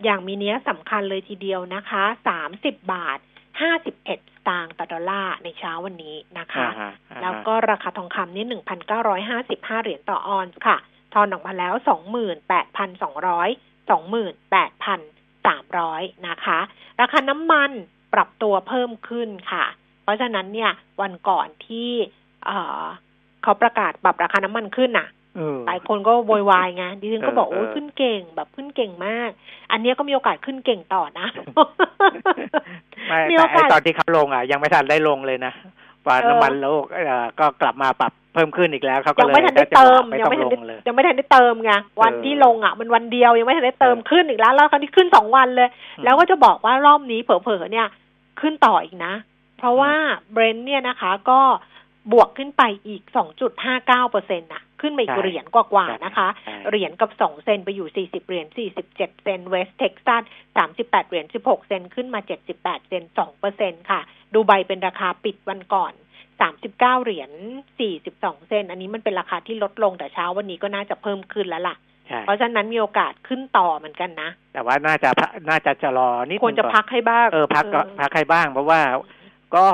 [0.04, 3.18] อย่างนี้เนี้ยสำคัญเลยทีเดียวนะคะสามสิบบาท
[3.60, 10.76] ห้าสิบเอ็ดสตางค์ต่อดอลลาร์ในเช้าวันนี้นะคะอ่าฮะอ่าฮะแล้วก็ราคาทองคำนี่หนึ่งพันเก้าร้อยห้าสิบห้าเหรียญต่อออนซ์ค่ะ
[11.14, 13.48] ทอนออกมาแล้วสองหมื่นแปดพันสองร้อย
[13.90, 15.00] สองหมื่นแปดพัน
[15.46, 16.58] สามร้อยนะคะ
[17.00, 17.70] ราคาน้ำมัน
[18.14, 19.64] ปรับตัวเพิ่มขึ้นค่ะ
[20.02, 20.70] เพราะฉะนั้นเนี่ย
[21.02, 21.90] วันก่อนที่
[22.46, 22.84] เอ่อ
[23.42, 25.17] เขาประกาศปรับราคาน้ำมันขึ้นน่ะเออ
[25.66, 29.30] หลายคนก็โวยวายไงดิฉันก็บอกเออโอ้ยเออขึ้นเก่งแบบขึ้นเก่งมาก
[29.72, 31.26] อันเนี้ยก็มีโอกาสขึ้นเก่งต่อนะ
[33.08, 35.52] ไม่มีแต่โอกาสไอ้ตอนที่เขาลงอะ ยังไม่ทันได้ลงเลยนะ
[36.06, 47.86] ว่าเออน้ำมันโลกเอ่อก็กลับมาปรับเพิ่มขึ้นอีกแล้วเขาก็ยังเลยไม่ทันได้จังหเติวะมไม่ยังต้องไม่ทัลนได้งเลยยยังไม่ทันได้เติมไงวันเออที่ลงอะมันวันเดียวยังไม่ทันได้เติมเออขึ้นอีกแล้ว แล้วคราวนี้ขึ้นสองวันเลยอืมแล้วก็จะบอกว่ารอบนี้เผลอๆเนี่ย
[48.40, 49.12] ขึ้นต่ออีกนะ
[49.58, 49.92] เพราะว่า
[50.32, 51.40] เบรนท์เนี่ยนะคะ ก็
[52.12, 53.02] บวกขึ้นไปอีก
[53.56, 58.46] 2.59เปอร์เซ็นต์น่ะขึ้นมาอีกใช่เหรียญกว่าๆนะคะใช่เหรียญกับสองเซนต์ไปอยู่ 40 เหรียญ
[58.86, 60.22] 47 เซนต์เวสต์เท็กซัส
[60.66, 62.20] 38 เหรียญ 16 เซนต์ขึ้นมา
[62.54, 64.00] 78 เซนต์2เปอร์เซ็นต์ค่ะ
[64.34, 65.92] ดูไบเป็นราคาปิดวันก่อน
[66.46, 67.30] 39เหรียญ
[67.88, 71.76] 42เซน อันนี้มันเป็นราคาที่ลดลงแต่เช้าวันนี้ก็น่าจะเพิ่มขึ้นแล้วล่ะ
[72.08, 78.80] ใช่เพราะฉะนั้นมีโอกาสขึ้นต่อเหมือนกันนะ แต่ว่าน่าจะพักน่าจะชะลอนิดนึงควรจะก่อนพักให้บ้าง เออพักก็พักให้บ้าง เพราะว่า
[79.56, 79.66] ก็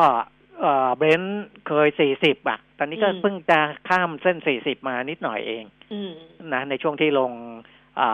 [0.61, 6.11] เออเบรนท์เคยสี่สิบอะ ตอนนี้ก็เพิ่งจะข้ามเส้นสี่สิบมานิดหน่อยเองอืม
[6.55, 7.33] นะ ในช่วงที่ลง
[8.01, 8.09] อ่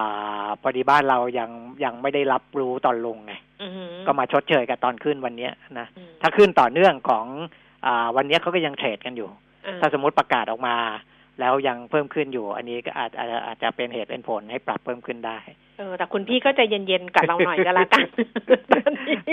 [0.45, 1.51] าพอดีบ้านเรายัง
[1.85, 7.27] ยังไม่ได้รับรู้ตอนลงไงอืมก็มาชดเชยกับตอนขึ้นวันเนี้ยนะอืมถ้าขึ้นต่อเนื่องของ
[7.87, 9.29] อ่าวันเนี้ยเขาก็ยังเทรดกันอยู่
[9.65, 10.77] เออถ้าสมมติประกาศออกมา
[11.41, 15.39] แล้วยังเพิ่มขึ้นอยู่ อันนี้ก็อาจอาจอาจจะเป็นเหตุเป็นผลให้ปรับเพิ่มขึ้นได้
[15.79, 18.07] เออ แต่คุณพี่ก็ใจเย็นๆกับเราหน่อยก็แล้วกัน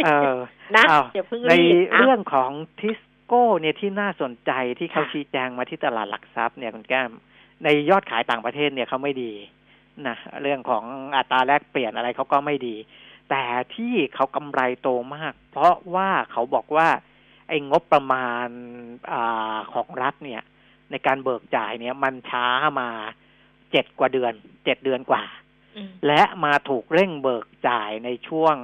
[0.05, 0.35] เออ
[0.75, 7.11] นะอ้าวอย่าเพิ่งในรีบอะเรื่องของทิสโก้เนี่ยที่น่าสนใจที่เขาค่ะชี้แจงมาที่ตลาดหลักทรัพย์เนี่ยคุณแก้ม
[7.63, 9.31] ในยอดขายต่างประเทศเนี่ยเขาไม่ดี
[10.07, 10.83] นะเรื่องของ
[11.17, 12.75] อัตราแลกเปลี่ยนอะไรเขาก็ไม่ดี
[13.29, 13.43] แต่
[13.75, 16.87] ที่เขากำไรโตมาก เพราะว่าเขาบอกว่า
[17.47, 18.47] ไอ้งบประมาณ
[19.11, 20.41] อาของรัฐเนี่ย
[20.91, 22.45] ในการเบิกจ่ายเนี่ย มันช้า
[22.79, 22.89] มา
[23.71, 24.33] เจ็ดกว่าเดือน
[24.65, 25.23] เจ็ดเดือนกว่า
[25.77, 28.55] อืมและมาถูกเร่งเบิกจ่ายในช่วง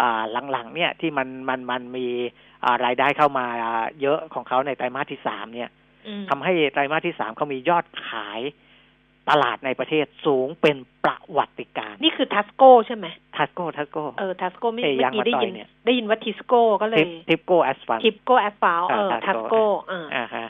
[0.00, 2.06] อ่าหลังๆ เนี่ยที่มันมันมันมี
[2.64, 3.46] อ่ารายได้เข้ามา
[4.00, 5.70] เยอะของเขาในไตรมาสที่สามเนี่ย
[6.06, 8.40] อืมทำให้ไตรมาสที่สามเขามียอดขาย
[9.30, 13.06] ตลาดในประเทศสูงเป็นประวัติการณ์นี่คือทัสโก้ใช่ไหม
[13.36, 20.46] ทัสโก้ทัสโก้เออทัสโก้ไม่เอ้ยเมื่อกี้ยางมะได้ตอยยินเนี่ยได้ยินว่าทิสโก้ก็เลยทิปโก้แอสฟันทิปโก้แอสฟาลเอออ่าทัส Tasco โก้อ่าอ่าฮะ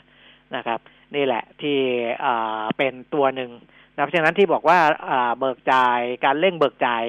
[0.55, 0.79] นะครับ
[1.15, 1.77] นี่แหละที่
[2.25, 3.51] อ่าเป็นตัวหนึ่ง
[3.95, 7.03] นะเพราะฉะนั้นที่บอกว่าอ่าเบิกจ่ายการเร่งเบิกจ่าย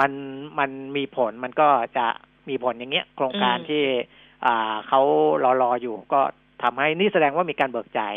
[0.00, 0.12] มัน
[0.58, 2.06] มันมีผลมันก็จะ
[2.48, 3.84] มีผลอย่างเงี้ย โครงการอืมที่
[4.44, 5.00] อ่าเขา
[5.44, 6.20] รอรออยู่ก็
[6.62, 8.14] ทำให้นี่แสดงว่ามีการเบิกจ่าย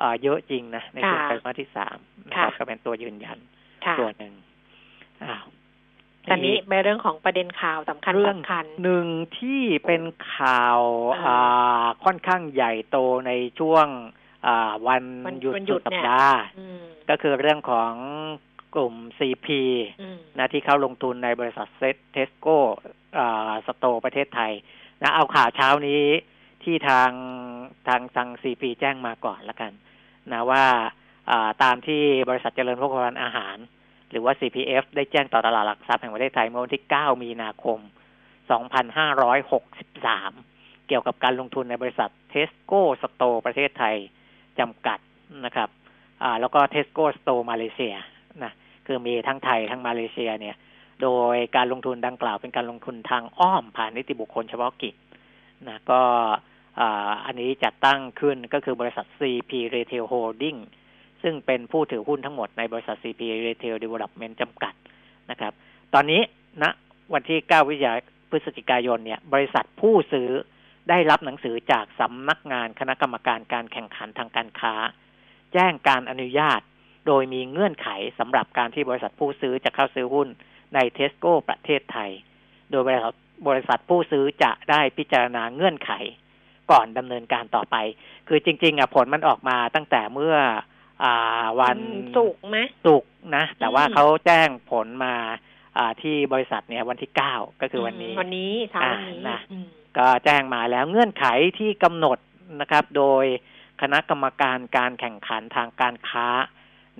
[0.00, 1.96] อ่าเยอะจริงนะในช่วงไตรมาสที่สาม
[2.28, 3.38] นะครับก็เป็นตัวยืนยัน
[3.84, 4.32] ค่ะตัวหนึ่ง
[5.24, 5.44] อ้าว
[6.30, 9.06] ตอนนี้เป็นเรื่องของประเด็นข่าวสำคัญเรื่องสำคัญหนึ่ง
[9.38, 10.02] ที่เป็น
[10.34, 10.80] ข่าว
[11.14, 14.27] อ่าอ่าค่อนข้างใหญ่โตในช่วงอ่า
[14.86, 16.78] วันวันหยุดวันหยุสุดสัปดาห์เนี่ยอืม
[17.10, 17.92] ก็คือเรื่องของ
[18.74, 19.48] กลุ่ม CP
[20.00, 22.58] อืมนะที่เขาลงทุนในบริษัทเซตเทสโก้
[23.66, 24.52] สโตร์ประเทศไทย
[25.02, 26.04] นะเอาข่าวเช้านี้
[26.62, 27.10] ที่ทาง
[27.88, 29.72] ทางทาง CP แจ้งมาก่อนละกัน
[30.32, 30.64] นะว่า
[31.30, 33.56] อ่าตามที่บริษัทเจริญโภคภัณฑ์อาหาร
[34.10, 37.78] หรือว่า CPF ได้แจ้งต่อตลาดหลักทรัพย์แห่งประเทศไทยเมื่อวันที่ 9 มีนาคม
[38.48, 43.96] 2563 เกี่ยวกับการลงทุนในบริษัทเทสโก้สโตร์ประเทศไทย
[44.60, 44.98] จำกัด
[45.44, 45.68] นะครับ
[46.22, 47.94] อ่าแล้วก็เทสโก้สโตร์มาเลเซีย
[48.44, 48.52] นะ
[48.86, 50.56] คือมีทั้งไทยทั้งมาเลเซียเนี่ย
[51.02, 54.94] โดยการลงทุนดังกล่าวเป็นการลงทุนทางอ้อมผ่านนิติบุคคลเฉพาะกิจ
[55.68, 56.00] นะก็
[56.80, 60.58] อ่าอันนี้จัดตั้งขึ้นก็คือบริษัท CP Retail Holding
[61.22, 64.74] ซึ่งเป็นผู้ถือหุ้นทั้งหมดในบริษัท CP Retail Development จำกัด
[65.30, 65.52] นะครับ
[65.94, 66.20] ตอนนี้
[66.62, 66.70] ณนะ
[67.14, 67.92] วันที่ 9 วิทยา
[68.30, 70.28] พฤศจิกายนเนี่ย บริษัทผู้ซื้อ
[70.88, 74.74] ได้รับหนังสือจากสำนักงานคณะกรรมการการแข่งขันทางการค้า
[75.52, 76.60] แจ้งการอนุญาต
[77.06, 80.28] โดยมีเงื่อนไขสำหรับการที่บริษัทผู้ซื้อจะเข้าซื้อหุ้น
[80.74, 82.10] ในเทสโก้ประเทศไทย
[82.70, 83.14] โดยบริษัท
[83.48, 85.90] บริษัทผู้ซื้อจะได้พิจารณาเงื่อนไข
[86.70, 87.76] ก่อนดำเนินการต่อไป
[88.28, 90.36] คือจริง ๆอะผลมันออกมาตั้งแต่เมื่อ
[91.04, 91.78] อ่าวัน
[92.16, 95.14] สุกร์ไหมศุกร์นะ แต่ว่าอืมเขาแจ้งผลมา
[95.76, 99.66] อ่าที่บริษัทเนี่ยวันที่เก้าก็คือวันนี้มวันนี้เช้าวันนี้อ่านะอืม
[99.98, 101.26] ก็แจ้งมาแล้วเงื่อนไข
[101.58, 102.18] ที่กำหนด
[102.60, 103.24] นะครับ โดย
[103.82, 106.26] คณะกรรมการการแข่งขันทางการค้า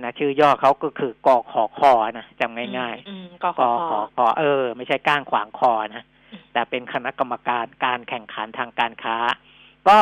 [0.03, 9.17] นะชื่อย่อเขาก็คือกขอคอนะจำง่ายอืมๆกกขอขอคอเออ ไม่ใช่ก้างขวางคอนะอืมแต่เป็นคณะกรรมการการแข่งขันทางการค้า
[9.89, 9.99] ก็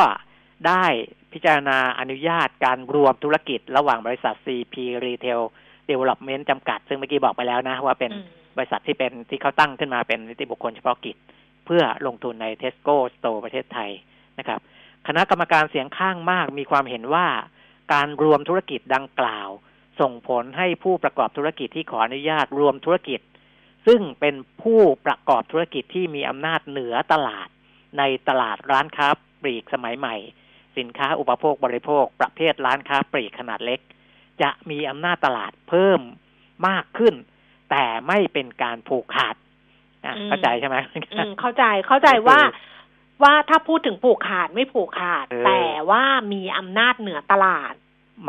[0.67, 0.85] ได้
[1.33, 5.41] พิจารณาอนุญาตการรวมธุรกิจระหว่างบริษัท CP Retail
[5.91, 11.17] Development จำกัด ซึ่งเมื่อกี้บอกไปแล้วนะ ว่าเป็นอืมบริษัทที่เป็นที่เขาตั้งขึ้นมาเป็นนิติบุคคลเฉพาะกิจ
[11.67, 13.91] เพื่อลงทุนใน Tesco Store ประเทศไทย
[14.39, 14.61] นะครับ
[15.07, 17.27] คณะกรรมการเสียงข้างมากมีความเห็นว่า
[17.93, 19.49] การรวมธุรกิจดังกล่าว
[20.01, 23.21] ส่งผลให้ผู้ประกอบธุรกิจที่ขออนุญาตรวมธุรกิจ
[23.87, 27.49] ซึ่งเป็นผู้ประกอบธุรกิจที่มีอำนาจเหนือตลาด
[27.99, 29.09] ในตลาดร้านค้า
[29.43, 30.17] ปลีกสมัยใหม่
[30.77, 33.81] สินค้าอุปโภคบริโภค ประเภทร้านค้าปลีกขนาดเล็ก
[34.43, 36.01] จะมีอำนาจตลาดเพิ่ม
[36.69, 37.15] มากขึ้น
[37.71, 39.37] แต่ไม่เป็นการผูกขาด
[40.29, 40.77] เข้าใจใช่ไหม
[41.15, 42.39] อืมเข้าใจเข้าใจว่า
[43.23, 47.75] ว่าถ้าพูดถึงผูกขาดไม่ผูกขาดเออแต่ว่ามีอำนาจเหนือตลาด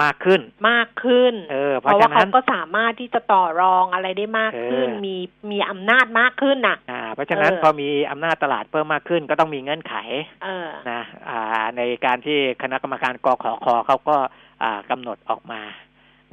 [0.04, 5.16] มากขึ้นมากขึ้นเออเพเพราะราะฉะว่านั้เขานก็สามารถที่จะต่อรองอะไรได้มากขึ้นเออมี
[5.52, 9.96] มีอำนาจมากขึ้นน่ะอ่า เพราะฉะนั้นเออพอมีอำนาจตลาดเพิ่มมากขึ้น ก็ต้องมีเงื่อนไข
[10.44, 11.40] เออนะอ่า
[11.78, 14.18] ในการที่คณะกรรมการกขอคเขาก็
[14.64, 15.62] อ่ากำหนดออกมา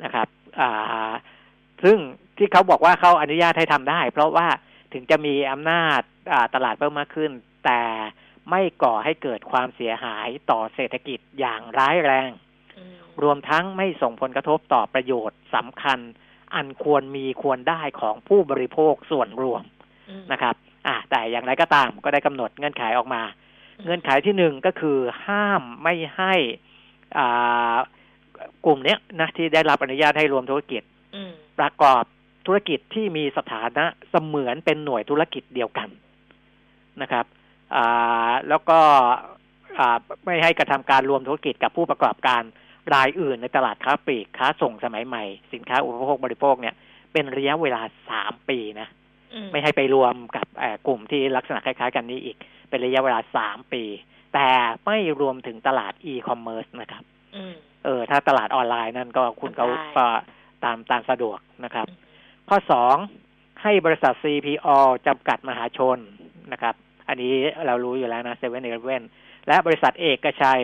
[0.04, 0.28] นะครับ
[0.60, 1.12] อ่า
[1.84, 1.96] ซึ่ง
[2.38, 4.46] ที่เขาบอกว่าเขาอนุญาตให้ทำได้ เพราะว่า
[4.94, 6.00] ถึงจะมีอำนาจ
[6.32, 7.30] อ่าตลาดเพิ่มมากขึ้น
[7.64, 7.80] แต่
[8.50, 12.30] ไม่ก่อให้เกิดความเสียหายต่อเศรษฐกิจอย่างร้ายแรง
[13.22, 15.98] รวมทั้งไม่ส่งผลกระทบต่อประโยชน์สำคัญ
[16.54, 19.62] อันควรมีควรได้ของผู้บริโภคส่วนรวม
[20.32, 20.54] นะครับ
[20.86, 23.22] อ่าแต่อย่างไรก็ตามก็ได้กำหนดเงื่อนไขออกมา
[23.84, 26.34] เงื่อนไขที่หนึ่งก็คือห้ามไม่ให้
[27.18, 27.74] อ่า
[28.64, 30.82] กลุ่มเนี้ยนะที่ได้รับอนุญาตให้รวมธุรกิจ
[31.14, 32.04] อืมประกอบ
[32.46, 35.88] ธุรกิจที่มีสถานะเสมือนเป็นหน่วยธุรกิจเดียวกัน
[37.02, 37.26] นะครับ
[37.74, 38.78] อ่าแล้วก็
[39.78, 42.42] อ่าไม่ให้กระทำการรวมธุรกิจกับผู้ประกอบการ
[42.94, 46.74] รายอื่นในตลาดค้าปลีกค้าส่งสมัยใหม่ สินค้าอุปโภคบริโภคเนี่ย
[47.12, 48.88] เป็นระยะเวลาสามปีนะ
[49.34, 52.36] อืมไม่ให้ไปรวมกับเอ่อกลุ่มที่ลักษณะคล้าย ๆ กันนี้อีก
[52.70, 53.82] เป็นระยะเวลาสามปี
[54.34, 54.48] แต่
[54.86, 57.04] ไม่รวมถึงตลาดอีคอมเมิร์ซนะครับ
[57.36, 57.54] อืม
[57.84, 60.06] เออ ถ้าตลาดออนไลน์นั่นก็คุณเขาได้ก็
[60.64, 61.86] ตามตามสะดวกนะครับ
[62.48, 62.96] ข้อสอง
[63.62, 64.68] ให้บริษัท CPO
[65.06, 65.98] จำกัดมหาชน
[66.52, 66.74] นะครับ
[67.08, 67.34] อันนี้
[67.66, 69.02] เรารู้อยู่แล้วนะเซเว่นเอเว่น
[69.48, 70.62] และบริษัทเอกชัย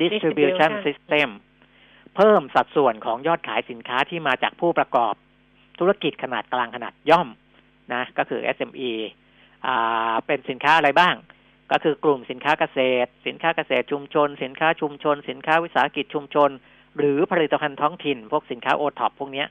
[0.00, 1.28] Distribution Distribution System
[2.16, 5.14] เพิ่มสัดส่วนของยอดขายสินค้าที่มาจากผู้ประกอบ
[5.78, 7.28] ธุรกิจขนาดกลางขนาดย่อม
[7.92, 8.90] นะ ก็คือ SME
[9.66, 11.14] อ่าเป็นสินค้าอะไรบ้าง
[11.72, 16.50] ก็คือกลุ่มสินค้าเกษตร สินค้าเกษตรชุมชน สินค้าชุมชน สินค้าวิสาหกิจชุมชน
[16.98, 19.48] หรือผลิตภัณฑ์ท้องถิ่น พวกสินค้าโอท็อปพวกเนี้ย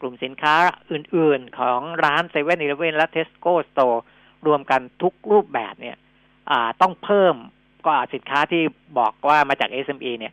[0.00, 0.54] กลุ่มสินค้า
[0.92, 4.02] อื่นๆ ของร้านเซเว่นอีเลฟเว่นและเทสโก้สโตร์
[4.46, 5.96] รวมกันทุกรูปแบบเนี่ย
[6.50, 7.34] อ่าต้องเพิ่ม
[7.86, 8.62] ก็สินค้าที่
[8.98, 10.32] บอกว่ามาจาก SME เนี่ย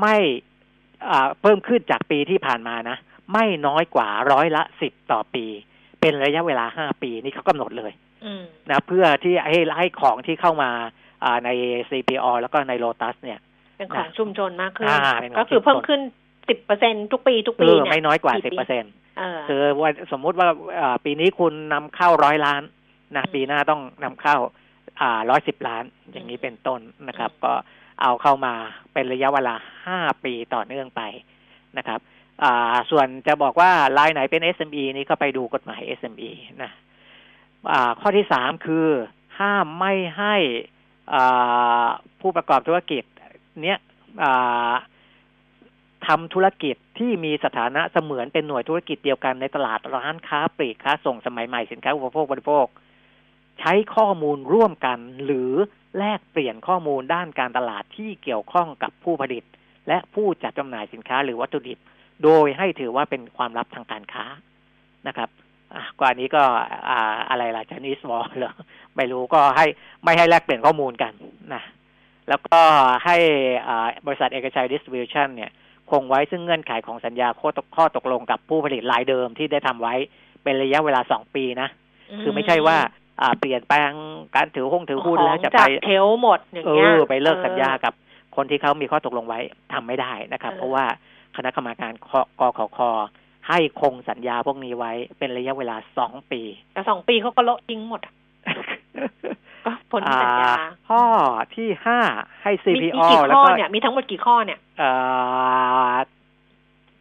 [0.00, 0.16] ไม่
[1.08, 2.96] อ่าเพิ่มขึ้นจากปีที่ผ่านมานะ
[3.32, 5.44] ไม่น้อยกว่าร้อยละสิบต่อปี
[6.00, 7.92] เป็นระยะเวลาห้าปีนี่เขากำหนดเลย
[8.24, 10.70] อืมนะเพื่อที่ให้ให้ของที่เข้ามา
[11.24, 11.48] อ่าใน
[11.90, 13.38] CPO แล้วก็ใน Lotus เนี่ย
[13.78, 16.00] เป็นของชุมชนมากขึ้นอ่าเป็นของก็คือชุมชนเพิ่มขึ้น
[16.48, 20.48] สิบเปอร์เซ็นทุกปีทุกเอปีอเนี่ยไม่น้อยกว่ากี่สิบปีเปอร์เซ็นต์เออคือว่าสมมุติว่า
[20.80, 22.62] อ่าปีนี้คุณนำเข้าร้อยล้าน
[23.16, 24.36] นะอืมปีหน้าต้องนำเข้า
[25.00, 27.52] อ่าร้อยสิบล้าน อย่างนี้เป็นต้นนะครับ ก็
[28.02, 28.54] เอาเข้ามา
[28.92, 29.54] เป็นระยะเวลา
[29.86, 31.02] ห้าปีต่อเนื่องไป
[31.78, 32.00] นะครับ
[32.42, 36.30] อ่าส่วนจะบอกว่ารายไหนเป็น SME นี่ก็ไปดูกฎหมาย SME
[36.62, 36.70] นะ
[37.72, 38.86] อ่าข้อที่สามคือ
[39.38, 40.34] ห้ามไม่ให้
[41.12, 41.86] อ่า
[42.20, 43.02] ผู้ประกอบธุรกิจ
[43.62, 43.78] เนี้ย
[46.06, 52.66] อ่าทำธุรกิจที่มีสถานะเสมือนเป็นหน่วยธุรกิจเดียวกันในตลาดร้านค้าปลีกค้าส่งสมัยใหม่สินค้าอุปโภคบริโภค
[53.60, 55.52] ใช้ข้อมูลร่วมกัน หรือ
[55.98, 59.44] แลกเปลี่ยนข้อมูลด้านการตลาดที่เกี่ยวข้องกับผู้ผลิต
[59.88, 61.78] และผู้จัดจำหน่ายสินค้าหรือวัตถุดิบ
[62.24, 64.24] โดยให้ถือว่าเป็นความลับทางการค้า
[65.06, 65.28] นะครับ
[66.00, 66.42] กว่านี้ก็
[66.88, 66.90] อ
[67.30, 68.54] อะไรล่ะจานิสวอลเหรอ
[68.96, 69.66] ไม่รู้ก็ให้
[70.04, 71.12] ไม่ให้แลกเปลี่ยนข้อมูลกัน
[71.54, 71.62] นะ
[72.28, 72.60] แล้วก็
[73.04, 73.16] ให้
[74.06, 75.50] บริษัทเอกชัยดิสติบิวชันเนี่ย
[75.90, 79.94] คงไว้ซึ่งเงื่อนไขของสัญญาข้อตกข้อตกลงกับผู้ผลิตรายเดิมที่ได้ทำไว้
[80.42, 81.68] เป็นระยะเวลาสองปีนะ
[82.22, 82.76] คือไม่ใช่ว่า
[83.20, 83.90] อ่าเปลี่ยนแปลง
[84.36, 87.92] การถือหุ้นถือหุ้นแล้วจะขไปองจากเทลหมดอย่างเอเงี้ยอไปเลิกสัญญากับ
[88.36, 89.40] คนที่เขามีข้อตกลงไว้
[89.72, 90.84] ทำไม่ได้นะครับเออเพราะว่า
[91.36, 92.78] คณะกรรมการคกขค
[93.48, 96.40] ให้คงสัญญาพวกนี้ไว้เป็นระยะเวลาสองปี
[96.72, 98.00] แต่สองปีเขาก็โละทิ้งหมด
[99.66, 101.02] อะก็พ้นสัญญาอ่ข้อ
[101.56, 102.00] ที่ห้า
[102.42, 104.90] ให้มีมี CPO กี่แล้วข้อก็เนี่ยมีทั้งหมดกี่ข้อเนี่ยเอ่
[105.92, 105.96] อ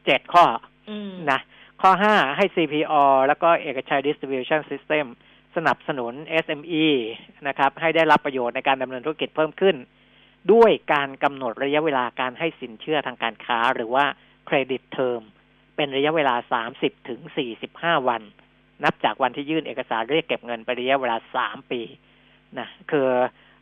[0.06, 0.46] เจ็ดข้อ
[0.90, 1.40] อืมนะ
[1.82, 2.94] ข้อห้าให้ CPO
[3.28, 5.06] แล้วก็เอกชัย Distribution System
[5.56, 6.14] สนับสนุน
[6.46, 6.86] SME
[7.48, 9.76] นะครับ ให้ได้รับประโยชน์ในการดำเนินธุรกิจเพิ่มขึ้น
[10.54, 14.06] ด้วยการกำหนดระยะเวลาการให้สินเชื่อทางการค้า หรือว่า
[14.46, 15.22] เครดิตเทอม
[15.76, 16.36] เป็นระยะเวลา
[16.72, 17.20] 30 ถึง
[17.64, 18.22] 45 วัน
[18.84, 21.82] นับจากวันที่ยื่นเอกสารเรียกเก็บเงินไประยะเวลา 3 ปี
[22.60, 23.08] นะคือ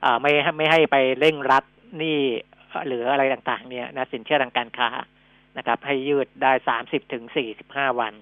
[0.03, 1.63] อไม่ไม่ให้ไปเร่งรัด
[1.97, 2.19] หนี่
[2.87, 4.89] หรืออะไรต่าง ๆ เนี่ยนะสินเชื่อทางการค้า
[5.57, 6.51] นะครับ ให้ยืดได้
[6.83, 7.23] 30ถึง
[7.61, 8.13] 45วัน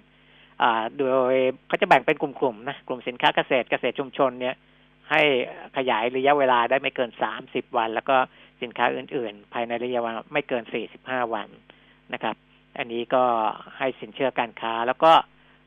[0.61, 1.01] อ่าโด
[1.33, 1.35] ย
[1.67, 4.55] เขาจะแบ่งเป็นกลุ่มๆนะกลุ่มสินค้าเกษตรเกษตรชุมชนเนี่ย
[5.09, 5.21] ให้
[5.77, 7.09] ขยายระยะเวลาได้ไม่เกิน
[7.43, 8.15] 30วัน แล้วก็
[8.61, 10.63] สินค้าอื่น ๆ ภายในระยะเวลาไม่เกิน
[10.97, 11.47] 45วัน
[12.13, 12.35] นะครับ
[12.77, 13.23] อันนี้ก็
[13.77, 15.11] ให้สินเชื่อการค้า แล้วก็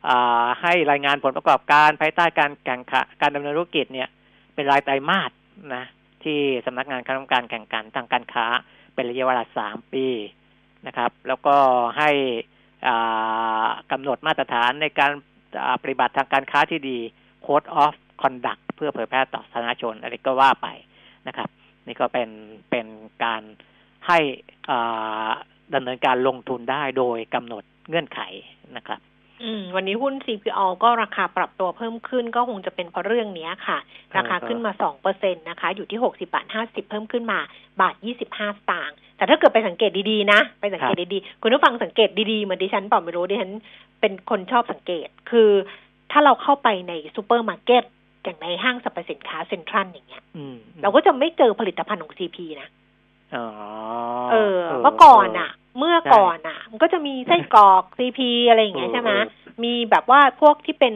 [0.09, 4.09] อ่าให้รายงานผลประกอบการภายใต้การแข่งขันการดำเนินธุรกิจเนี่ย
[4.55, 5.31] เป็นรายไตรมาส
[5.75, 5.85] นะ
[6.25, 8.47] ที่สำนักงานคณะกรรมการแข่งขันทางการค้า
[8.95, 10.07] เป็นระยะเวลา3ปี
[10.87, 11.57] นะครับ แล้วก็
[11.99, 12.11] ให้
[13.93, 15.13] กำหนดมาตรฐานในการ
[15.83, 16.99] ปฏิบัติทางการค้าที่ดี
[17.47, 20.69] Code of Conduct เพื่อเผยแพร่ต่อสาธารณชนอะไรก็ว่าไป
[21.27, 21.49] นะครับ
[21.87, 22.29] นี่ก็เป็น
[22.71, 22.87] เป็น
[23.25, 23.43] การ
[24.07, 24.19] ให้
[25.75, 28.21] ดำเนินการลงทุนได้โดยกำหนดเงื่อนไข
[28.77, 29.01] นะครับ
[29.43, 33.79] อืมวันนี้หุ้น CPO ก็ราคาปรับตัวเพิ่มขึ้นก็คงจะเป็นเพราะเรื่องเนี้ยค่ะ
[34.17, 37.39] ราคาขึ้นมาสองเปอร์เซ็นต์นะคะ อยู่ที่หกสิบบาทห้าสิบเพิ่มขึ้นมา
[37.81, 43.53] บาทยี่สิบห้าสตางค์แต่ถ้าเกิดไปสังเกตดีๆนะ ไปสังเกตดีๆ คุณผู้ฟังสังเกตดีๆเหมือนดิฉันเปล่าไม่รู้ดิฉัน
[44.01, 45.51] เป็นคนชอบสังเกต คือ
[46.13, 47.85] ถ้าเราเข้าไปในซูเปอร์มาร์เก็ต
[48.23, 52.84] อย่างในห้างสรรพสินค้าเซ็นทรัลอย่างเงี้ยอืมเราก็จะไม่เจอผลิตภัณฑ์ของ CP นะอ๋อ
[54.33, 59.13] เออ เมื่อก่อนอะ เมื่อก่อนอะ มันก็จะมีไส้กรอก CP อะไรอย่างเงี้ยใช่ไหม
[59.65, 60.95] มีแบบว่าพวกที่เป็น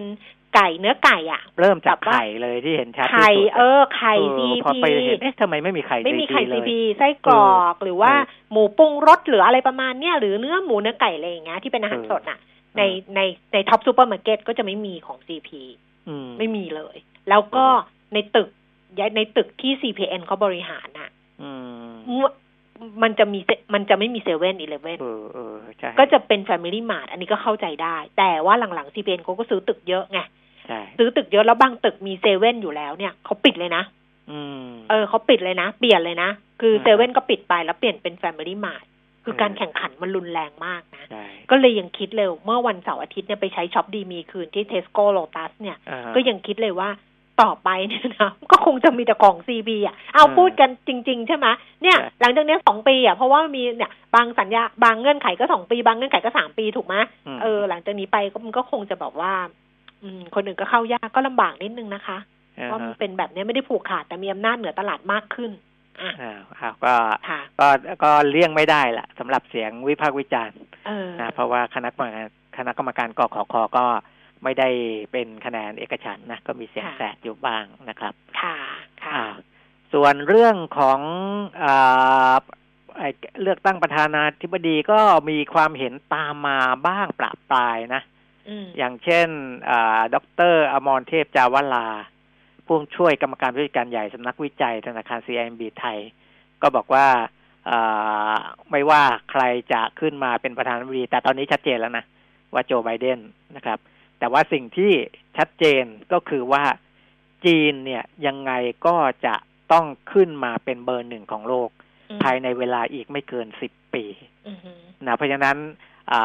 [0.55, 12.39] ไก่เนื้อไก่อะ เริ่มจากแบบว่าไข่เลยที่เห็นชัดที่ไข่สุดเออไข่เออ CP พอไปเห็นเอ๊ะทำไมไม่มีไข่ไม่มีไข่เลย CP ไส้กรอกหรือว่าเออหมูปรุงรสหรืออะไรประมาณเนี้ยหรือเนื้อหมูเนื้อไก่อะไรอย่างเงี้ยที่เป็นอาหารเออสดน่ะ
[12.77, 12.83] ใน
[13.15, 13.21] ใน
[13.53, 15.51] ในท็อปซูเปอร์มาร์เก็ตก็จะไม่มีของ CP
[16.09, 16.97] อืมไม่มีเลย
[17.29, 17.65] แล้วก็
[18.15, 18.49] ในตึก
[19.17, 21.18] ในตึกที่ CPN เขาบริหารน่ะอื
[22.07, 22.27] มม
[23.03, 30.19] มันจะมีเซมันจะไม่มีเซเว่นอีเลฟเว่นเออเออใช่ก็จะเป็น Family Mart อันนี้ก็เข้าใจได้ แต่ว่าหลังๆ CPN เขาก็ซื้อตึกเยอะไง
[30.67, 33.83] ใช่ซื้อตึกเยอะแล้วบางตึกมีเซเว่นอยู่แล้วเนี่ยเขาปิดเลยนะ
[34.31, 36.31] อืมเออเขาปิดเลยนะ เปลี่ยนเลยนะ
[36.61, 46.89] คืออืมเซเว่นก็ปิดไปแล้วเปลี่ยนเป็น Family Mart คคือการแข่งขันมันรุนแรงมากนะใช่ก็เลยยังคิดเลยเมื่อวันเสาร์อาทิตย์เนี่ยไปใช้ช็อปดีมีคืนที่เทสโก้โลตัสเนี่ยอ่าฮะก็ยังคิดเลยว่า
[47.43, 51.47] ต่อไปเนี่ยนะก็คงจะมีแต่ของ CP อะเอาอืมพูดกันจริง ๆ ใช่ไหม
[51.83, 56.95] เนี่ยใช่หลังจากเนี้ยสองปีอะเพราะว่ามีเนี่ยบางสัญญาบางเงื่อนไขก็สองปี บางเงื่อนไขก็สามปีถูกไหม
[57.37, 59.33] มเออ หลังจากนี้ไปก็มันก็คงจะแบบว่า
[60.03, 62.19] อืม คนอื่นก็เข้ายากก็ลำบากนิดนึงนะคะ
[62.59, 65.51] อ่าเพราะมันฮะเป็นแบบเนี้ยไม่ได้ผูกขาดแต่มีอำนาจเหนือตลาดมากขึ้น
[66.03, 66.95] อะอ่าครับก็
[67.29, 67.69] ค่ะก็
[68.05, 73.85] ก็เลี่ยงไม่ได้ละสำหรับเสียงวิพากษ์วิจารณ์เออนะเพราะว่าคณะกรรมการคณะกรรมการกขคก็
[74.45, 74.69] ไม่ได้
[75.13, 78.57] เป็นคะแนนเอกฉันท์นะก็มีเสียงค่ะแสดอยู่บ้างนะครับ ค่ะ
[79.03, 79.25] ค่ะอ่า
[79.93, 81.01] ส่วนเรื่องของ
[81.63, 82.37] อา
[82.99, 83.11] ไอ้
[83.43, 88.03] เลือกตั้งประธานาธิบดีก็มีความเห็นตามมาบ้างปราบปลายนะ
[88.49, 89.29] อืมอย่างเช่น
[89.71, 90.17] อ่าด
[90.53, 91.87] รอมรเทพจาวลา
[92.67, 95.99] ผู้ช่วยกรรมการผู้จัดการใหญ่สำนักวิจัยธนาคาร CIMB ไทย
[96.63, 97.07] ก็บอกว่า
[97.71, 98.37] อ่า
[98.71, 102.05] ไม่ว่าใครจะขึ้นมาเป็นประธานาธิบดี แต่ตอนนี้ชัดเจนแล้วนะ
[102.53, 103.19] ว่าโจไบเดน
[103.57, 103.79] นะครับ
[104.19, 104.93] แต่ว่าสิ่งที่
[105.37, 106.65] ชัดเจนก็คือว่า
[107.45, 108.53] จีนเนี่ยยังไง
[108.87, 109.35] ก็จะ
[109.73, 111.71] ต้องขึ้นมาเป็นเบอร์หนึ่งของโลก
[112.11, 114.05] อืมภายในเวลาอีกไม่เกินสิบปี
[114.49, 115.57] อือหือนะเพราะฉะนั้น
[116.13, 116.21] อ่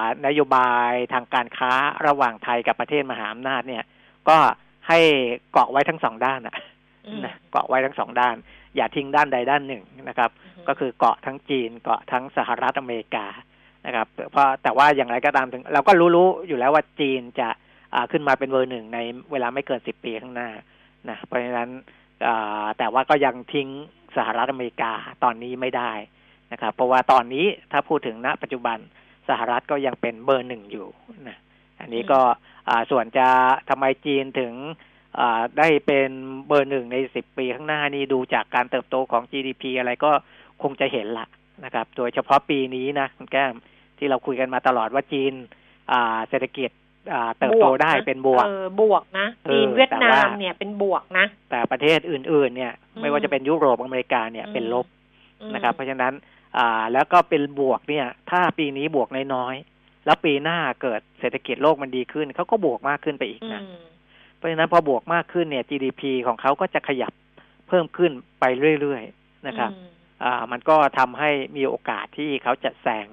[0.00, 1.72] านโยบายทางการค้า
[2.06, 3.84] ระหว่างไทยกับประเทศมหาอำนาจเนี่ย
[4.28, 4.36] ก็
[4.88, 4.98] ให้
[5.52, 6.56] เกาะไว้ทั้งสองด้านนะ
[7.06, 8.36] อืมนะเกาะไว้ทั้งสองด้าน
[8.76, 10.30] อย่าทิ้งด้านใดด้านหนึ่งนะครับ
[10.62, 13.26] มก็คือเกาะทั้งจีนเกาะทั้งสหรัฐอเมริกา
[13.86, 17.48] นะครับเพราะแต่ว่าอย่างไรก็ตามถึง เราก็รู้ๆอยู่แล้วว่าจีนจะ
[17.94, 18.98] อ่าขึ้นมาเป็นเบอร์หนึ่งใน
[19.32, 20.50] เวลาไม่เกินสิบปีข้างหน้า
[21.08, 21.70] นะเพราะฉะนั้น
[22.26, 23.68] อ่าแต่ว่าก็ยังทิ้ง
[24.16, 24.92] สหรัฐอเมริกา
[25.24, 25.92] ตอนนี้ไม่ได้
[26.52, 28.78] นะครับเพราะว่าตอนนี้ถ้าพูดถึงณ ปัจจุบัน
[29.28, 30.88] สหรัฐก็ยังเป็นเบอร์หนึ่งอยู่
[31.28, 31.38] นะ
[31.80, 32.20] อันนี้ก็
[32.68, 33.28] อ่าส่วนจะ
[33.68, 34.52] ทำไมจีนถึง
[35.18, 36.10] อ่าได้เป็น
[36.48, 40.12] เบอร์หนึ่งในสิบปีข้างหน้านี่ดูจากการเติบโตของ GDP อะไรก็
[40.62, 41.26] คงจะเห็นละ
[41.64, 43.54] นะครับ โดยเฉพาะปีนี้นะคุณแก้ม
[44.02, 45.32] ที่เราคุยกันมาตลอดว่าจีน
[45.92, 46.70] อ่าเศรษฐกิจ
[47.12, 54.86] อ่าเติบโตได้บวกะเป็นบวกเออบวกนะเออจีนเวียดนาแต่ว่ามเนี่ยเป็นบวกนะ แต่ประเทศอื่น ๆ เนี่ยอืมไม่ว่าจะเป็นยุโรปอเมริกาเนี่ยอืมเป็นลบ
[55.40, 56.14] อืมนะครับ เพราะฉะนั้น
[56.58, 63.82] อ่าแล้วก็เป็นบวกเนี่ย ถ้าปีนี้บวกน้อยๆแล้วปีหน้าเกิดเศรษฐกิจโลกมันดีขึ้นเขาก็บวกมากขึ้นไปอีกอืนะม
[64.36, 67.12] เพราะฉะนั้นพอบวกมากขึ้นเนี่ย GDP ของเขาก็จะขยับ
[67.68, 68.44] เพิ่มขึ้นไป
[68.80, 69.88] เรื่อยๆนะครับอืม
[70.24, 73.06] อ่ามันก็ทำให้มีโอกาสที่เขาจะแซง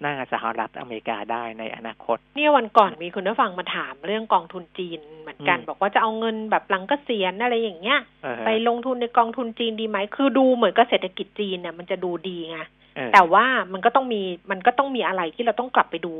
[0.00, 12.58] หน้าสหรัฐอเมริกาได้ในอนาคต เนี่ยวันก่อนมีคุณผู้ฟังมาถามเรื่องกองทุนจีนเหมือนกันอืมบอกว่าจะเอาเงินแบบหลังเกษียณอะไรอย่างเงี้ยเออไปลงทุนในกองทุนจีนดีไหม คือดูเหมือนกับเศรษฐกิจจีนเนี่ยมันจะดูดีไง
[12.96, 16.14] เออแต่ว่ามันก็ต้องมีมันก็ต้องมีอะไรที่เราต้องกลับไปดู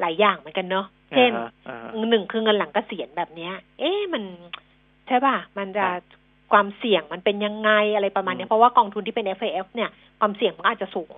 [0.00, 4.22] หลายอย่างเหมือนกันเนอะเช่นอ่าฮะอ่าฮะหนึ่งคือเงินหลังเกษียณแบบเนี้ย เอ๊ะมัน
[5.06, 6.02] ใช่ป่ะ มันจะครับ
[6.52, 11.16] ความเสี่ยงมันเป็นยังไงอะไรประมาณเนี้อืยมเพราะว่ากองทุนที่เป็น F A F เนี่ยความเสี่ยงมันก็อาจจะสูง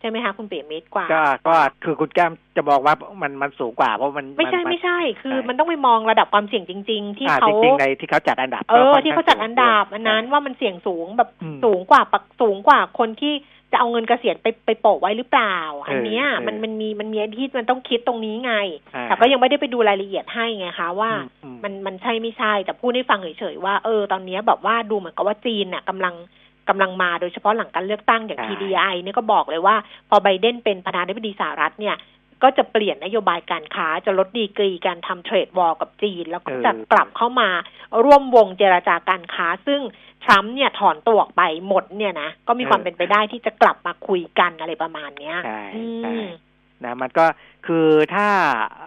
[0.00, 13.34] ใช่ไหมคะคุณเปียมิตรกว่า ก็ก็คือคุณแก้มจะบอกว่ามันมันสูงกว่าเพราะมันไม่ใช่นไม่ใช่ คือใช่มันต้องไปมองระดับความเสี่ยงจริง ๆ ที่อ่าเขาจริงๆในที่เขาจัดอันดับ เออก็ค่นที่เขาจัดอันดับอันนั้นใช่ว่ามันเสี่ยงสูงแบบอืมสูงกว่าปักสูงกว่าคนที่
[13.72, 15.56] จะเอาเงินเกษียณไปไปโปะไว้หรือเปล่า
[15.88, 18.54] อันเนี้ยเออมันมันมีมันมีที่มันต้องคิดตรงนี้ไง
[18.94, 21.10] อ่าแต่ก็ยังไม่ได้ไปดูรายละเอียดให้ไงคะว่า
[21.44, 26.14] อือืมันมันใช่ไม่ใช่แต่พูดให้ฟังเฉยๆว่าเออตอนเนี้ยแบบว่าดูเหมือนกับว่าจีนน่ะกำลัง
[26.68, 29.76] กำลังมาโดยเฉพาะหลังการเลือกตั้งอย่างใช่ TDI เนี่ยก็บอกเลยว่า
[30.08, 31.96] พอไบเดนเป็นประธานาธิบดีสหรัฐเนี่ย
[32.42, 37.48] ก็จะเปลี่ยนนโยบายการค้าจะลดดีกรีการทำเทรดวอลกับจีน แล้วก็จะกลับเข้ามา
[38.04, 39.80] ร่วมวงเจรจาการค้า ซึ่ง
[40.24, 46.26] ทรัมป์เนี่ยถอนตัวออกไปหมดเนี่ยนะ ก็มีความเป็นไปได้ที่จะกลับมาคุยกันอะไรประมาณเนี้ยใช่อืใช่ม
[46.84, 47.26] นะมันก็
[47.66, 48.26] คือถ้า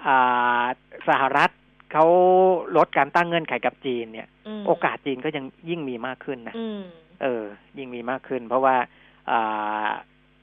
[0.06, 0.64] อ่า
[1.10, 1.50] สหรัฐ
[1.92, 2.06] เขา
[2.78, 4.28] ลดการตั้งเงื่อนไขกับจีนเนี่ย
[4.60, 6.82] มโอกาสจีนก็ยังยิ่งมีมากขึ้นนะอืม
[7.22, 7.44] เออ
[7.78, 8.76] ยิ่งมีมากขึ้น เพราะว่า
[9.32, 9.88] อ่า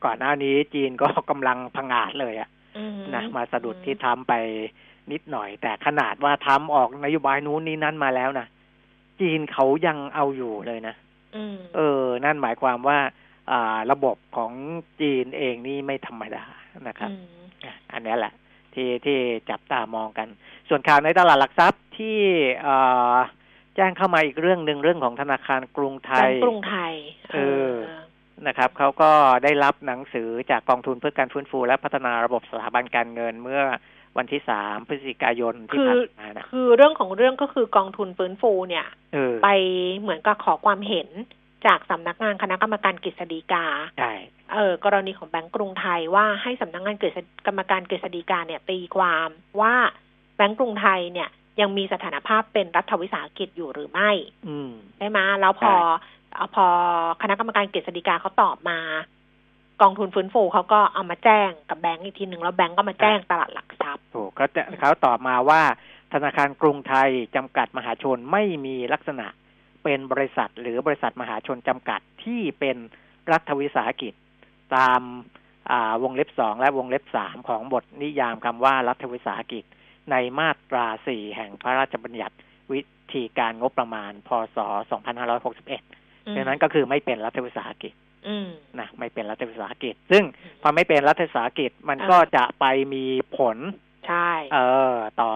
[0.04, 4.34] ก่อนหน้านี้จีนก็กำลังพังอาจเลยอะอืมนะมาสะดุดที่ทรัมป์ไป
[5.12, 8.46] นิดหน่อย แต่ขนาดว่าทรัมป์ออกนโยบายนู้นนี้นั่นมาแล้วนะ
[9.20, 10.94] จีนเขายังเอาอยู่เลยนะ
[11.36, 12.98] อืมเออ นั่นหมายความว่า
[13.50, 14.52] อ่า ระบบของ
[15.00, 16.44] จีนเองนี่ไม่ธรรมดา
[16.88, 18.32] นะครับอืมอะอันนี้แหละ
[18.74, 19.18] ที่ที่
[19.50, 20.28] จับตามองกัน
[20.68, 22.18] ส่วนข่าวในตลาดหลักทรัพย์ที่
[22.62, 22.76] เอ่
[23.14, 23.16] อ
[23.78, 26.94] แจ้งเข้ามาอีกเรื่องหนึ่งเรื่องของธนาคารกรุงไทแบงยก์กรุงไทย
[27.32, 27.38] เอ
[27.70, 27.72] อ
[28.46, 29.11] นะครับเขาก็
[29.44, 33.62] ได้รับหนังสือจากกองทุนเพื่อการฟื้นฟู และพัฒนาระบบสถาบันการเงินเมื่อ
[34.18, 39.48] วันที่สามพฤศจิกายนที่คือผ่านมานะคือเรื่องของเรื่องก็คือกองทุนฟื้นฟูเนี่ยเออไป
[40.00, 41.09] เหมือนกับขอความเห็น
[41.66, 43.64] จากสำนักงานคณะกรรมการกฤษฎีกา
[43.98, 44.12] ใช่
[44.55, 49.28] เออกรณีของแบงก์กรุงไทยว่าให้สำนักงานกฤษกรรมการกฤษฎีกาเนี่ยตีความ
[49.61, 49.74] ว่า
[50.36, 51.28] แบงก์กรุงไทยเนี่ย
[51.61, 54.11] ยังมีสถานภาพเป็นรัฐวิสาหกิจอยู่หรือไม่
[54.48, 55.72] อืมใช่ไหมแล้วพอ
[56.36, 56.66] เอาพอ
[57.22, 58.78] คณะกรรมการกฤษฎีกาเขาตอบมา
[59.82, 65.62] กองทุนฟื้นฟูเขาก็เอามาแจ้งกับแบงก์อีกทีหนึ่งแล้วแบงก์ก็มาแจ้งตลาดหลักทรัพย์ถูกเขาจะเขาตอบมาว่า
[66.12, 69.26] ธนาคารกรุงไทยจำกัดมหาชนไม่มีลักษณะ
[69.84, 72.76] เป็นบริษัทหรือบริษัทมหาชนจำกัดที่เป็น
[73.30, 74.12] รัฐวิสาหกิจ
[74.76, 75.00] ตาม
[75.70, 79.64] อ่าวงเล็บสองและวงเล็บสามของบทนิยามคำว่ารัฐวิสาหกิจ
[80.11, 82.36] ในมาตราสี่แห่งพระราชบัญญัติ
[82.72, 82.80] วิ
[83.14, 84.59] ธีการงบประมาณ พศ
[85.46, 87.92] 2561ดังนั้นก็คือไม่เป็นรัฐวิสาหกิจ
[88.28, 88.48] อืม
[88.78, 90.24] นะไม่เป็นรัฐวิสาหกิจ ซึ่ง
[90.62, 93.04] พอไม่เป็นรัฐวิสาหกิจมันก็อ่าจะไปมี
[93.36, 93.56] ผล
[94.06, 94.59] ใช่ เอ
[94.92, 95.32] อ ต่อ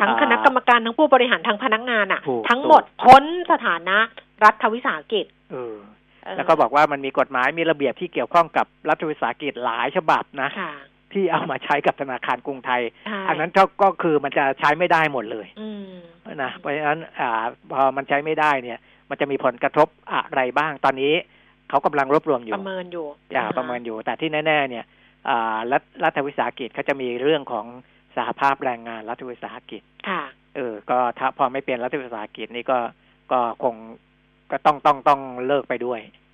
[0.00, 3.98] ทั้งอ่าคณะกรรมการทั้งผู้บริหารทั้งพนักงานอะถูกทั้งหมดพ้นสถานะ
[4.44, 5.76] รัฐวิสาหกิจเออ
[6.24, 10.72] เออแล้วก็บอกว่ามันมีกฎหมายมีระเบียบที่เกี่ยวข้องกับรัฐวิสาหกิจหลายฉบับนะค่ะ
[11.16, 15.84] ที่เอามาใช้กับธนาคารกรุงไทยใช่อันนั้นก็ก็คือมันจะใช้ไม่ได้หมดเลยอืม
[16.42, 18.78] นะเพราะฉะนั้นอ่าพอมันใช้ไม่ได้เนี่ย
[19.10, 21.14] มันจะมีผลกระทบอะไรบ้างตอนนี้
[21.68, 24.84] เขากำลังรวบรวมอยู่ประเมินอยู่อย่าอ่าฮประเมินอยู่ แต่ที่แน่ ๆ เนี่ย
[25.28, 27.66] อ่ารัฐรัฐวิสาหกิจเขาจะมีเรื่องของ
[28.16, 30.22] สหภาพแรงงานรัฐวิสาหกิจค่ะ
[30.56, 32.78] เออ ก็ถ้าพอไม่เป็นรัฐวิสาหกิจนี่ก็
[33.32, 33.74] ก็คง
[34.50, 36.25] ก็ต้องต้องต้องเลิกไปด้วยอืม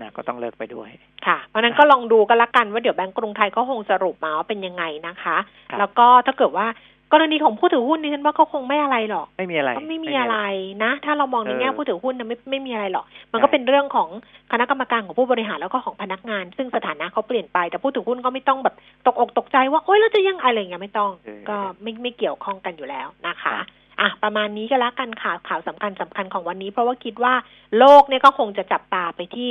[0.00, 0.90] นะก็ต้องเลิกไปด้วย
[1.26, 5.36] ค่ะ เพราะฉะนั้นก็ลองดูกันละกันว่าเดี๋ยวแบงก์กรุงไทยก็คงสรุปมาว่าเป็นยังไงนะคะ
[5.70, 6.66] ครับแล้วก็ถ้าเกิดว่า
[7.12, 10.38] กรณีของผู้ถือหุ้นนี่ฉันว่าก็คงไม่อะไรหรอก ไม่มีอะไรก็ไม่มีอะไร
[10.84, 14.08] นะ ถ้าเรามองในแง่เออผู้ถือหุ้นนะไม่ไม่มีอะไรหรอก มันก็ใช่เป็นเรื่องของ
[14.52, 18.74] คณะกรรมการของผู้บริหารแล้วก็ของพนักงาน ซึ่งสถานะเขาเปลี่ยนไป แต่ผู้ถือหุ้นก็ไม่ต้องแบบ
[19.06, 23.66] ตกอกตกใจว่าโอ๊ยเราจะยังอะไรอย่างเงี้ยไม่ต้องเออก็ไม่ไม่เกี่ยวข้องกันอยู่แล้วนะคะครับ
[24.00, 27.34] อะประมาณนี้ก็แล้วกันข่าวข่าวสำคัญสำคัญของวันนี้ เพราะว่าคิดว่า
[27.78, 29.48] โลกเนี่ยก็คงจะจับตาไปที่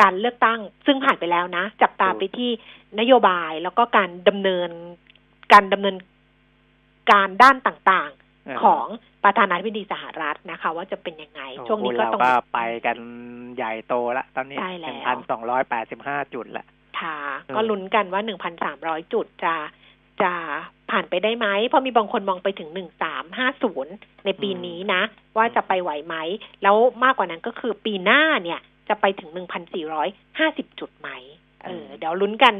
[0.00, 2.50] การเลือกตั้ง ซึ่งผ่านไปแล้วนะ จับตาไปที่
[3.00, 4.70] นโยบายแล้วก็การดำเนิน
[5.52, 5.96] การดำเนิน
[7.12, 8.86] การด้านต่างๆของ
[9.24, 12.98] ประธานาธิบดีสหรัฐนะคะ ว่าจะเป็นยังไงโอ้ช่วงนี้หุ้ก็เราต้องก็ไปกัน
[13.56, 16.66] ใหญ่โตละตอนนี้ใช่แล้วหนึ่งพันสองร้อยแปดสิบห้าจุดละ
[17.00, 19.54] ค่ะเออก็ลุ้นกันว่าหนึ่งพันสามร้อยจุดจะ
[20.22, 20.32] จะ
[20.90, 23.92] ผ่านไปได้ไหม เพราะมีบางคนมองไปถึงหนึ่งสามห้าศูนย์
[24.24, 25.02] ในปีนี้นะ
[25.36, 26.14] ว่าจะไปไหวไหม
[26.62, 30.08] แล้วมากกว่านั้นก็คือปีหน้าเนี่ยจะไปถึงหนึ่งพันสี่ร้อย
[30.38, 31.08] ห้าสิบจุดไหม
[31.64, 32.54] เออ เดี๋ยวลุ้นกัน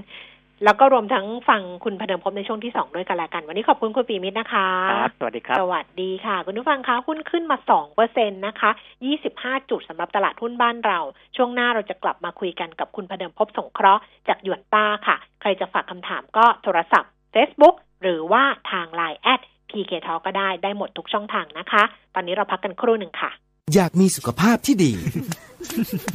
[0.64, 8.70] แล้วก็รวมทั้งฟังคุณพเดิมพบในช่วงที่สองด้วยกันละกัน วันนี้ขอบคุณคุณปีมิตรนะคะครับสวัสดีครับ สวัสดีค่ะ คุณผู้ฟังคะหุ้นขึ้นมาสองเปอร์เซ็นตนะคะ
[9.04, 10.98] ยี่สิบห้าจุดสำหรับตลาดหุ้นบ้านเรา
[11.36, 21.82] ช่วงหน้าเราจะกลับมาคุยกันกับคุณพเดิมพบสงเคราะห์จากหยวนต้าค่ะ ใครจะฝากคำถามก็โทรศัพท์ Facebook หรือว่าทาง Line แอด PK t a l ก็ได้ได้หมดทุกช่องทางนะคะ
[22.14, 23.30] ตอนนี้เราพักกันครู่หนึ่งค่ะ
[23.74, 24.92] อยากมีสุขภาพที่ดี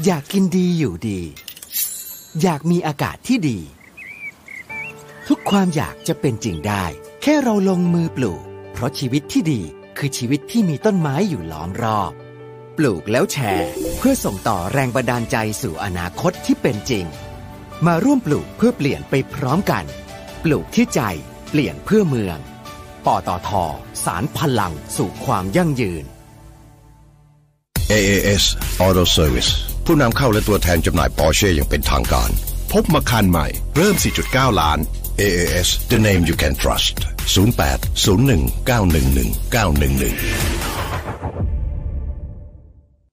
[0.05, 1.22] อยากกินดีอยู่ดี
[2.41, 3.59] อยากมีอากาศที่ดี
[5.28, 6.86] ทุกความอยากจะเป็นจริงได้
[7.22, 8.43] แค่เราลงมือปลูก
[8.74, 9.61] เพราะชีวิตที่ดี
[9.97, 12.11] คือชีวิตที่มีต้นไม้อยู่ล้อมรอบ
[12.78, 17.05] ปลูกแล้วแชร์ เพื่อส่งต่อแรงบันดาลใจสู่อนาคตที่เป็นจริง
[17.86, 19.86] มาร่วมปลูกเพื่อเปลี่ยนไปพร้อมกัน
[20.44, 21.02] ปลูกที่ใจ
[21.50, 22.38] เปลี่ยนเพื่อเมือง
[23.06, 23.50] ปตท
[24.06, 26.04] สารพลังสู่ความยั่งยืน
[27.92, 28.44] AAS
[28.86, 29.52] Auto Service
[29.86, 32.30] ผู้นำเข้าและตัวแทนจำหน่ายปอร์เช่อย่างเป็นทางการ
[32.72, 33.96] พบมาคันใหม่ เริ่ม
[34.28, 34.80] 4.9 ล้าน
[35.22, 36.96] AAS the name you can trust
[37.36, 41.18] 08 01 911 911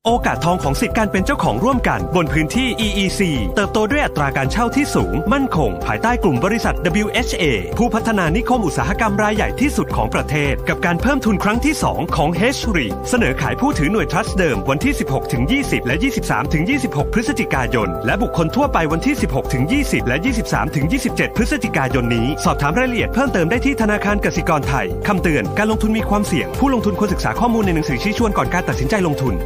[0.09, 3.21] โอกาสทองของสิทธิการเป็นเจ้าของร่วมกันบนพื้นที่ EEC
[3.55, 7.45] เติบโตด้วยอัตราการเช่าที่สูง มั่นคง ภายใต้กลุ่มบริษัท WHA
[7.79, 12.41] ผู้พัฒนานิคมอุตสาหกรรมรายใหญ่ที่สุดของประเทศ กับการเพิ่มทุนครั้งที่ 2 ของ h
[12.77, 29.37] r e เสนอขายผู้ถือหน่วยทรัสต์เดิมวันที่ 16ถึง20 และ 23ถึง26 พฤศจิกายน และบุคคลทั่วไปวันที่ 16ถึง20 และ 23ถึง27 พฤศจิกายนนี้ สอบถามรายละเอียดเพิ่มเติมได้ที่ธนาคารกสิกรไทยคำเตือนการลงทุนมีความเสี่ยง ผู้ลงทุนควรศึกษาข้อมูลในหนังสือชี้ชวนก่อนการตัดสินใจลงทุน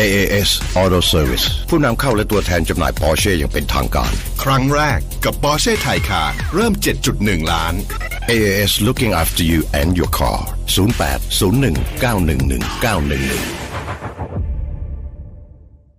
[0.00, 0.50] AAS
[0.82, 4.12] Auto Service ผู้นำเข้าและตัวแทนจำหน่ายปอร์เช่อย่างเป็นทางการ
[4.42, 6.22] ครั้งแรกกับปอร์เช่ Taycan
[6.54, 6.72] เริ่ม
[7.12, 7.74] 7.1 ล้าน
[8.30, 10.38] AAS looking after you and your car
[10.96, 13.72] 08 01 911 911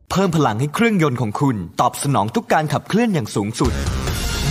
[0.09, 3.73] เพิ่มพลังให้เครื่องยนต์ของคุณ ตอบสนองทุกการขับเคลื่อนอย่างสูงสุด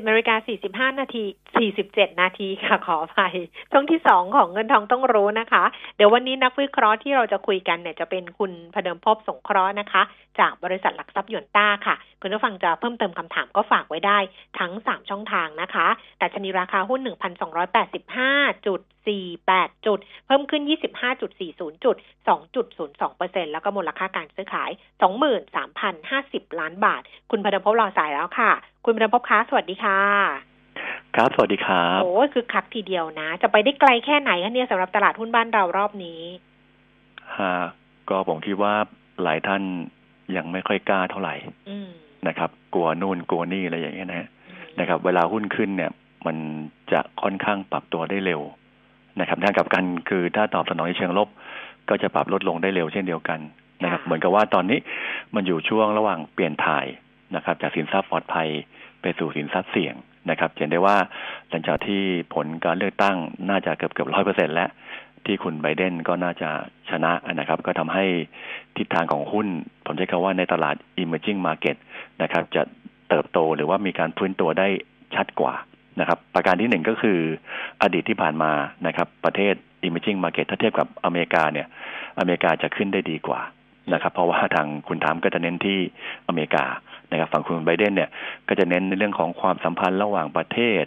[0.00, 1.24] บนาฬิกาสี่สิบห้านาที
[1.56, 3.34] สี่สิบเจ็ดนาทีค่ะขออภัย
[3.72, 5.64] ช่วงที่สองของเงินทองต้องรู้นะคะ
[5.96, 10.02] เดี๋ยววันนี้นักวิเคราะห์ที่เราจะคุยกันเนี่ยจะเป็นคุณพเดิมพบสงเคราะห์นะคะ
[10.40, 14.18] จากบริษัทหลักทรัพย์หยวนต้าค่ะ คุณผู้ฟังจะเพิ่มเติมคำถามก็ฝากไว้ได้
[14.58, 15.86] ทั้งสามช่องทางนะคะ
[16.18, 18.32] แต่ชนีราคาหุ้นหนึ่งพัสองร้ยแปดสิบห้า
[18.66, 21.96] จุดสี่แปดจุด เพิ่มขึ้นยี่สิบห้าจุดสี่ศูนย์จุด
[22.28, 24.70] สองจุดศูนย์สองเปอร์เซ็นแล้วก็มูลค่าการซื้อขาย
[25.02, 28.50] สองหมื่นสามพันห้าสิบล้านบาท คุณพเดิมพบรอสายแล้วค่ะ
[28.84, 30.00] คุณพเดิมพบค้าสวัสดีค่ะ
[31.16, 36.20] ครับ สวัสดีครับโอ้คือคักทีเดียวนะ จะไปได้ไกลแค่ไหนคะเนี่ยสำหรับตลาดหุ้นบ้านเรารอบนี้
[37.38, 37.54] ฮะ
[38.08, 38.74] ก็ผมคิดว่า
[39.22, 39.62] หลายท่าน
[40.36, 41.34] ยังไม่ค่อยกล้าเท่าไหร่
[42.28, 44.28] นะครับ กลัวนู่นกลัวนี่อะไรอย่างเงี้ยนะ
[44.80, 45.90] นะครับ เวลาหุ้นขึ้นเนี่ย
[46.26, 46.36] มัน
[46.92, 48.40] จะค่อนข้างปรับตัวได้เร็ว
[49.20, 51.28] นะครับทางกับกันคือถ้าตอบสนองในเชิงลบ
[51.88, 53.40] ก็จะปรับลดลงได้เร็วเช่นเดียวกัน
[53.82, 54.78] นะครับเหมือนกับว่าตอนนี้
[55.34, 56.86] มันอยู่ช่วงระหว่างเปลี่ยนถ่าย
[57.36, 58.48] นะครับ จากสินทรัพย์ปลอดภัย
[59.02, 59.94] ไปสู่สินทรัพย์เสี่ยง
[60.30, 60.96] นะครับเห็นได้ว่า
[61.48, 62.02] หลังจากที่
[62.34, 63.16] ผลการเลือกตั้ง
[63.50, 64.70] น่าจะเกือบเกือบร้อยเปอร์เซ็นแล้ว
[65.26, 66.50] ที่คุณไบเดนก็น่าจะ
[66.90, 68.04] ชนะนะครับ ก็ทำให้
[68.76, 69.46] ทิศทางของหุ้น
[69.84, 71.76] ผมใช้คำว่าในตลาด emerging market
[72.22, 72.62] นะครับ จะ
[73.08, 74.68] เติบโตหรือว่ามีการพื้นตัวได้
[75.14, 75.54] ชัดกว่า
[76.00, 77.18] นะครับ ประการที่หนึ่งก็คือ
[77.82, 78.52] อดีตที่ผ่านมา
[78.86, 79.54] นะครับ ประเทศ
[79.86, 81.66] emerging market ถ้าเทียบกับอเมริกาเนี่ย
[82.18, 83.40] อเมริกาจะขึ้นได้ดีกว่า
[83.92, 85.78] นะครับ เพราะว่าทางคุณทามก็จะเน้นที่
[86.28, 86.64] อเมริกา
[87.10, 88.10] นะครับ ฝั่งคุณไบเดนเนี่ย
[88.48, 90.84] ก็จะเน้นในเรื่องของความสัมพันธ์ระหว่างประเทศ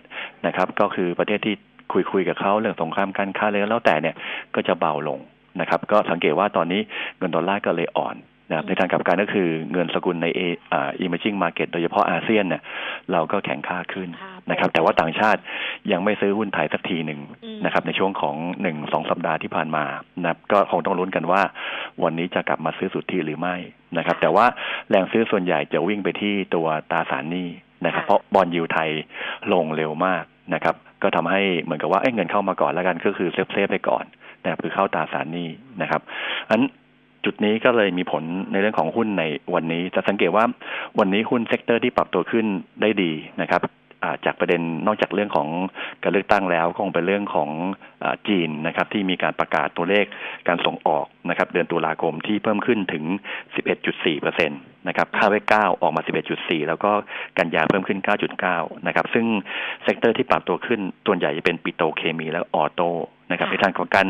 [0.48, 1.56] นะครับ ก็คือประเทศที่
[1.94, 4.16] คุยคุยกับเขาเรื่องสงครามการค้าเลยแล้วแต่เนี่ย
[4.56, 5.20] ก็จะเบาลง
[5.60, 6.82] นะครับ ก็สังเกตว่าตอนนี้
[7.18, 8.16] เงินดอลลาร์ก็เลยอ่อน
[8.54, 12.62] นะครับในทางกลับกันก็คือเงินสกุลในเอ่า emerging market โดยเฉพาะอาเซียนเนี่ย
[13.12, 14.10] เราก็แข็งค่าขึ้น
[14.52, 15.42] นะครับ แต่ว่าต่างชาติ
[15.92, 17.20] ยังไม่ซื้อหุ้นไทยสักทีหนึ่ง
[17.66, 19.86] นะครับ ในช่วงของหนึ่งสองสัปดาห์ที่ผ่านมา
[20.22, 21.42] นะครับก็คงต้องลุ้นกันว่า
[22.04, 23.56] วันนี้จะกลับมาซื้อสุทธิหรือไม่
[23.98, 24.46] นะครับ แต่ว่า
[24.90, 27.48] แรงซื้อส่วนใหญ่จะวิ่งไปที่ตัวตราสารหนี้
[27.86, 28.90] นะครับ เพราะ bond yield ไทย
[29.54, 30.24] ลงเร็วมาก
[30.54, 34.06] นะครับ ก็ทำให้เหมือนกับว่าเงินเข้ามาก่อนแล้วกันก็คือ safe safe ไปก่อน
[34.44, 35.50] นะครับคือเข้าตราสารหนี้
[35.82, 36.02] นะครับ
[36.50, 36.62] อัน
[37.26, 40.46] จุดนี้ก็เลยมีผลในเรื่องของหุ้นในวันนี้ จะสังเกตว่า
[41.00, 42.46] วันนี้หุ้น sector ที่ปรับตัวขึ้น
[42.82, 43.12] ได้ดี
[43.42, 43.62] นะครับ
[44.26, 45.48] จากประเด็นนอกจากเรื่องของ
[46.04, 47.50] การเลือกตั้งแล้วคงเป็นเรื่องของ
[48.04, 50.06] อจีนนะครับ ที่มีการประกาศตัวเลข
[50.48, 53.04] การส่งออกนะครับ เดือนตุลาคมที่เพิ่มขึ้นถึง
[53.64, 54.56] 11.4เปอร์เซ็นต์
[54.88, 56.02] นะครับคาดไว้ 9 ออกมา
[56.36, 56.92] 11.4 แล้วก็
[57.38, 58.00] กันยาเพิ่มขึ้น
[58.44, 59.26] 9.9 นะครับ ซึ่ง
[59.84, 62.90] sector ที่ปรับตัวขึ้นตัวใหญ่จะเป็นปิโตเคมีและ auto
[63.32, 64.08] นะครับในทางของการ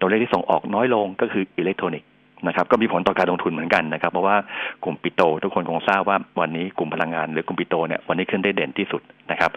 [0.00, 2.08] ตัวเลขที่ส่งออกน้อยลงก็คืออิเล็กทรอนิกส์
[2.46, 4.36] นะครับก็มีผลต่อการลงทุนเหมือนกันนะครับ เพราะว่า
[4.84, 9.50] กลุ่มปิโต ทุกคนคงทราบว่าวันนี้กลุ่มพลังงานหรือกลุ่มปิโตเนี่ยวันนี้ขึ้นได้เด่นที่สุดนะครับ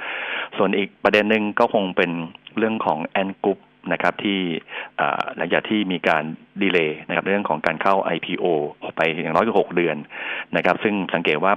[0.58, 2.12] ส่วนอีกประเด็นหนึ่งก็คงเป็น
[2.58, 3.60] เรื่องของ Ant Group
[3.94, 4.40] นะครับที่
[5.38, 6.24] หลังจากที่มีการ
[6.62, 8.46] ดีเลย์นะครับเรื่องของการเข้า IPO
[8.82, 9.98] ออไปอย่างน้อยก็หกเดือน
[10.56, 11.54] นะครับ ซึ่งสังเกตว่า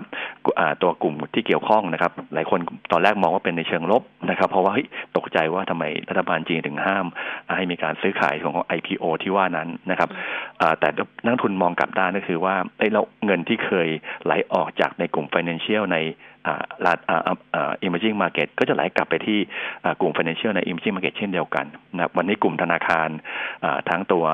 [0.83, 2.61] ตัวกลุ่มที่เกี่ยวข้องนะครับ หลายคน
[2.93, 4.73] ตอนแรกมองว่าเป็นในเชิงลบนะครับ เพราะว่า
[5.17, 7.07] ตกใจว่าทำไมรัฐบาลจีนถึงห้าม
[7.57, 10.11] ให้มีการซื้อขายของ IPO ที่ว่านั้นนะครับ
[10.81, 10.89] แต่
[11.25, 13.89] นักทุนมองกลับด้านก็คือว่าไอ้เราเงินที่เคย
[14.25, 15.99] ไหลออกจากในกลุ่ม Financial ใน
[16.85, 19.39] ลาดอ่า emerging market ก็จะไหลกลับไปที่
[20.01, 23.09] กลุ่ม financial ใน emerging market เช่นเดียวกันนะวันนี้กลุ่มธนาคาร
[23.89, 24.25] ทั้งตัว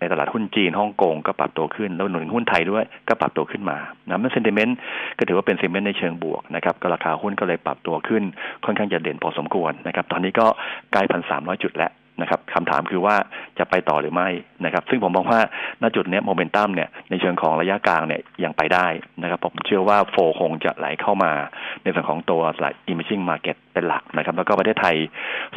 [0.00, 3.78] ในตลาดหุ้นจีนฮ่องกงก็ปรับตัวขึ้น แล้วหนุนหุ้นไทยด้วยก็ปรับตัวขึ้นมา
[4.08, 4.76] นะมัน sentiment
[5.18, 8.22] ก็ถือว่าเป็น sentiment ในเชิงบวกนะครับก็ราคาหุ้นก็เลยปรับตัวขึ้น
[8.64, 10.46] ค่อนข้างจะเด่นพอสมควรนะครับตอนนี้ก็
[10.92, 11.92] ใกล้พันสามร้อยจุดแล้ว
[12.22, 13.16] นะครับคำถามคือว่า
[13.58, 14.28] จะไปต่อหรือไม่
[14.64, 15.40] นะครับ ซึ่งผมมองว่า
[15.82, 18.86] ณจุดนี้โมเมนตัมเนี่ยในเชิงของระยะกลางเนี่ยยังไปได้
[19.22, 21.32] นะครับผมเชื่อว่า flow คงจะไหลเข้ามา
[21.82, 24.96] ในส่วนของตัวสาย imaging market เป็นหลักนะครับ แล้วก็ประเทศไทย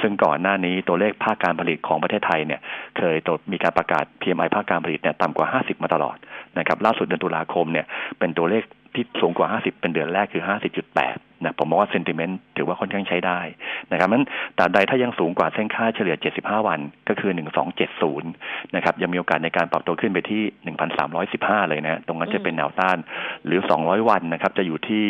[0.02, 2.60] ซึ่งก่อนหน้านี้ตัวเลขภาคการผลิตของประเทศไทยเนี่ย
[2.98, 6.18] เคยตมีการประกาศ PMI ภาคการผลิตเนี่ยต่ำกว่า 50 มาตลอด
[6.60, 7.86] นะครับ ล่าสุดเดือนตุลาคมเนี่ย
[8.20, 8.64] เป็นตัวเลข
[8.96, 10.44] ที่สูงกว่า 50 เป็นเดือนแรกคือ
[10.94, 13.40] 50.8 นะ ผมมองว่าเซนติเมนต์ถือว่าค่อนข้างใช้ได้
[13.92, 14.26] นะครับนั้น
[14.58, 16.80] ตราบใดถ้ายังสูงกว่าเส้นค่าเฉลี่ย 75 วัน
[17.10, 17.32] ก็คือ
[18.04, 20.44] 1270 นะครับ ยังมีโอกาสในการปรับตัวขึ้นไปที่
[21.06, 22.98] 1,315 เลยนะ ตรงนั้นจะเป็นแนวต้าน
[23.46, 25.02] หรือ 200 วันนะครับ จะอยู่ที่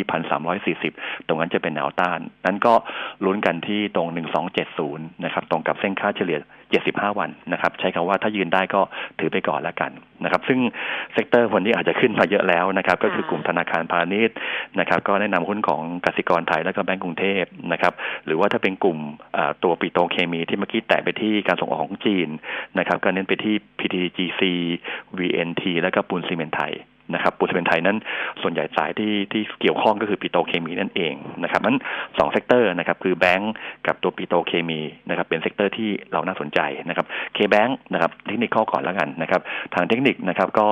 [0.62, 2.74] 1,340 ตรงนั้นจะเป็นแนวต้าน นั้นก็
[3.26, 4.08] ลุ้นกันที่ตรง
[4.66, 6.40] 1270 นะครับ ตรงกับเส้นค่าเฉลี่ย
[6.74, 8.82] 75 วันนะครับ ใช้คำว่าถ้ายืนได้ก็
[9.20, 9.92] ถือไปก่อนแล้วกัน
[10.24, 10.60] นะครับ ซึ่ง
[11.14, 14.36] sector วันนี้อาจจะขึ้นมาเยอะแล้วนะครับ ก็คือกลุ่มธนาคารพาณิชย์
[14.80, 17.94] นะครับ ก็แนะนำหุ้นของกสิกรไทยและก็แบงก์กรุงเทพนะครับ
[18.26, 19.00] หรือว่าถ้าเป็นกลุ่ม
[19.64, 22.28] ตัวปิโตเคมีที่เมื่อกี้แตะไปที่การส่งออกของจีน
[22.80, 24.42] นะครับ ก็เน้นไปที่ PTGC
[25.18, 26.74] VNT และก็ปูนซีเมนต์ไทย
[27.14, 27.98] นะครับปูนซีเมนต์ไทยนั้น
[28.42, 31.78] ส่วนใหญ่สายที่ที่เกี่ยวข้องก็คือปิโตเคมีนั่นเองนะครับนั้น
[32.18, 33.54] สอง sector นะครับคือแบงก์
[33.88, 39.42] กับตัวปิโตเคมีนะครับเป็น sector ที่เราน่าสนใจนะครับ KBank นะครับเทคนิคข้อก่อนแล้วกันนะครับ
[39.74, 40.68] ทางเทคนิคนะครับก็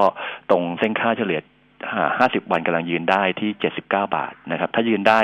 [0.52, 1.40] ตรงเส้นค่าเฉลี่ย
[2.12, 5.20] 50วันกำลังยืนได้ที่79บาทนะครับ ถ้ายืนได้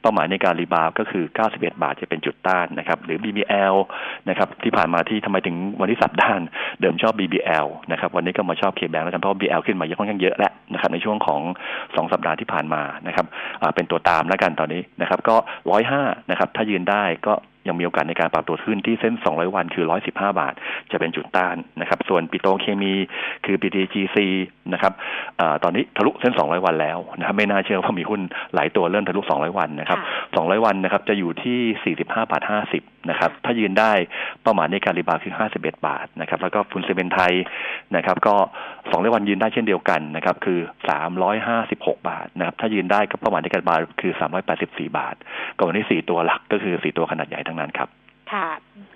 [0.00, 3.76] เป้าหมายในการ rebound ก็คือ91บาทจะเป็นจุดต้านนะครับ หรือ BBL
[4.28, 6.40] นะครับ ที่ผ่านมาที่ทำไมถึงวันที่สับด้าน
[6.80, 11.40] เดิมชอบ BBL นะครับ วันนี้ก็มาชอบ KBank แล้วกันเพราะ BBL ขึ้นมาเยอะค่อนข้างเยอะแล้วนะครับ ในช่วงของ
[11.76, 13.26] 2สัปดาห์ที่ผ่านมานะครับ
[13.74, 15.36] เป็นตัวตามแล้วกันตอนนี้นะครับ ก็
[15.82, 17.34] 105นะครับ ถ้ายืนได้ก็
[17.68, 20.54] ยังมีโอกาสในการปรับตัวขึ้นที่เส้น 200 วันคือ 115 บาท
[20.92, 22.92] จะเป็นจุดต้านนะครับ ส่วนปิโตรเคมี
[23.44, 24.16] คือ PTGC
[24.72, 24.92] นะครับ
[25.40, 28.20] อตอนนี้ทะลุเส้น 200 วันแล้วนะครับไม่น่าเชื่อว่ามีหุ้น
[28.54, 29.98] หลายตัวเริ่มทะลุ 200 วันนะครับ
[30.34, 33.92] 200 วันนะครับจะอยู่ที่ 45 บาท 50 นะครับถ้ายืนได้
[34.42, 37.32] เป้าหมายในการรีบาวคือ51 บาทนะครับแล้วก็ฟุนเซเมนไทย
[37.96, 38.34] นะครับก็
[38.74, 40.60] 200วันยืนได้เช่นเดียวกันนะครับคือ
[41.32, 44.12] 356 บาทนะครับถ้ายืนได้ก็เป้าหมายในการบาคือ
[44.54, 45.14] 384 บาท
[45.56, 47.88] ก็วันนี้4ตัวหลักก็คือ 4 ตัวขนาดใหญ่ทั้งนั้นครับ
[48.32, 48.48] ค่ะ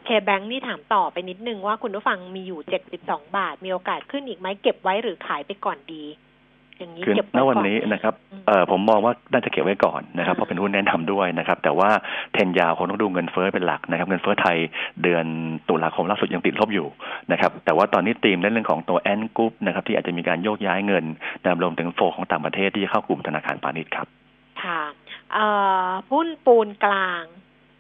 [0.04, 2.60] เคแบงค์นี่ถามต่อไปนิดนึงว่าคุณผู้ฟังมีอยู่
[2.98, 6.04] 72 บาท มีโอกาสขึ้นอีกไหมเก็บไว้หรือขายไปก่อนดี
[6.78, 8.14] อย่างนี้คือเก็บณไว้วันก่อนนี้นะครับ
[8.46, 11.90] เอ่อผมมองว่าน่าจะเก็บไว้ก่อนนะครับเพราะเป็นหุ้นแนะนำด้วยนะครับ แต่ว่า
[12.32, 14.56] เทนยาวคงต้องดูเงินเฟ้อเป็นหลักนะครับ เงินเฟ้อไทย
[15.02, 15.26] เดือน
[15.68, 16.86] ตุลาคมล่าสุดยังติดลบอยู่
[17.32, 21.04] นะครับ แต่ว่าตอนนี้ธีมในเรื่องของตัวแอนกรุ๊ปนะครับที่อาจจะมีการโยกย้ายเงิน
[21.40, 24.06] นะครับรวมถึงโฟของต่างประเทศที่จะเข้ากลุ่มธนาคารพาณิชย์ครับ
[24.62, 24.82] ค่ะ
[25.32, 25.46] เอ่
[25.86, 27.24] อหุ้นปูนกลาง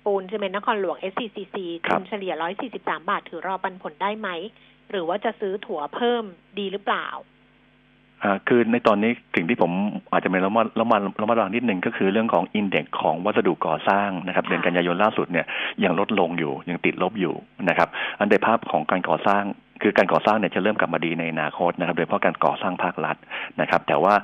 [0.04, 2.32] ปูนซีเมนต์นครหลวง SCCC ครับทุนเฉลี่ย
[2.70, 4.28] 143 บาท ถือรอปันผลได้ไหม
[4.90, 6.24] หรือว่าจะซื้อถั่วเพิ่ม
[6.58, 7.35] ดีหรือเปล่าอ่า
[8.48, 9.72] คือในตอนนี้สิ่งที่ผม
[10.12, 15.46] อาจจะเป็นระมัดระมัดระมัดระวังนิดนึงก็คือเรื่องของอินเด็กของวัสดุก่อสร้างนะครับ เดือนกันยายนล่าสุดเนี่ย
[15.84, 17.34] ยังลดลงอยู่ยังติดลบอยู่
[17.68, 17.88] นะครับ
[18.18, 19.44] อันในภาพของการก่อสร้าง
[19.82, 23.16] คือการก่อสร้างเนี่ยจะเริ่มกลับมาดีในอนาคตนะครับ โดยเฉพาะการก่อสร้างภาครัฐ
[23.60, 24.14] นะครับ แต่ว่า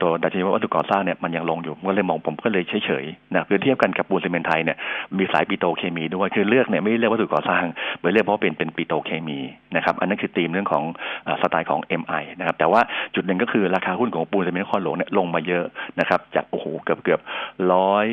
[0.00, 4.76] ตัวดัชนีวัสดุก่อสร้างเนี่ยมันยังลงอยู่ก็เลยมองผมก็เลยเฉยๆนะคือเทียบกันกับปูนซีเมนไทยเนี่ย
[5.18, 7.64] มีสายปิโตเคมีด้วยคือเลือกเนี่ยไม่เลือกวัสดุก่อสร้าง
[8.00, 9.38] ไปเลือกเพราะเป็นเป็นปิโตเคมี
[9.76, 10.84] นะครับอันนั้นคือธีมเรื่องของ
[11.26, 12.80] อสไตล์ของ MI นะครับแต่ว่า
[13.14, 15.64] จุดหนึ่งก็คือราคาหุ้นของปูนซีเมนต์นครหลวงเนี่ยลงมาเยอะ
[16.00, 17.20] นะครับจากโอ้โหเกือบเกือบ
[17.72, 18.06] ร้อย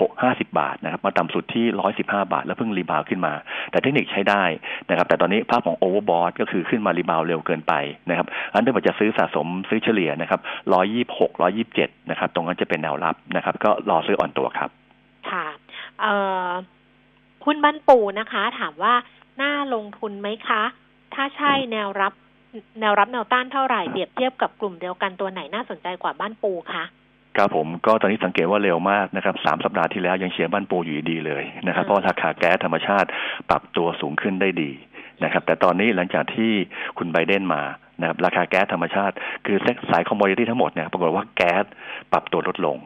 [0.00, 3.32] หกห้าสิบบาทนะครับมาต่ำสุดที่ร้อยสิบห้าบาท แล้วเพิ่ง rebound ขึ้นมา
[3.70, 4.42] แต่เทคนิคใช้ได้
[4.90, 7.74] นะครับแต่ตอนนี้ภาพของ overbought ก็คือขึ้นมา rebound เร็วเกินไป
[8.08, 10.40] นะครับอันนี้มันจะซื้อสะสมซื้อเฉลี่ยนะครับ
[10.72, 14.70] ร้อยยี่หกร้อยยี่สิบเจ็ดนะครับ ตรงนั้นจะเป็นแนวรับนะครับ ก็รอซื้ออ่อนตัวครับ
[15.30, 15.46] ค่ะ
[16.00, 16.14] เอ่
[16.48, 16.50] อ
[17.44, 18.94] หุ้นบ้านปูนะคะ ถามว่า
[19.42, 20.62] น่าลงทุนไหมคะ
[21.14, 22.12] ถ้าใช่แนวรับ
[22.80, 26.84] แนวรับแนวต้านเท่าไหร่เปรียบเทียบกับกลุ่มเดียวกันตัวไหนน่าสนใจกว่าบ้านปูคะ
[27.36, 33.08] ครับผมก็ตอนนี้สังเกตว่าเร็วมากนะครับสามสัปดาห์ที่แล้วยังเชียร์บ้านปูอยู่ดีเลยนะครับ เพราะว่าราคาแก๊สธรรมชาติ
[33.50, 34.70] ปรับตัวสูงขึ้นได้ดี
[35.22, 36.52] นะครับแต่ตอนนี้หลังจากที่
[36.98, 37.62] คุณไบเดนมา
[38.00, 39.14] นะครับราคาแก๊สธรรมชาติ
[39.46, 39.56] คือ
[39.90, 41.64] สาย commodity ทั้งหมดเนี่ยปรากฏว่าแก๊ส
[42.12, 42.76] ปรับตัวลดลง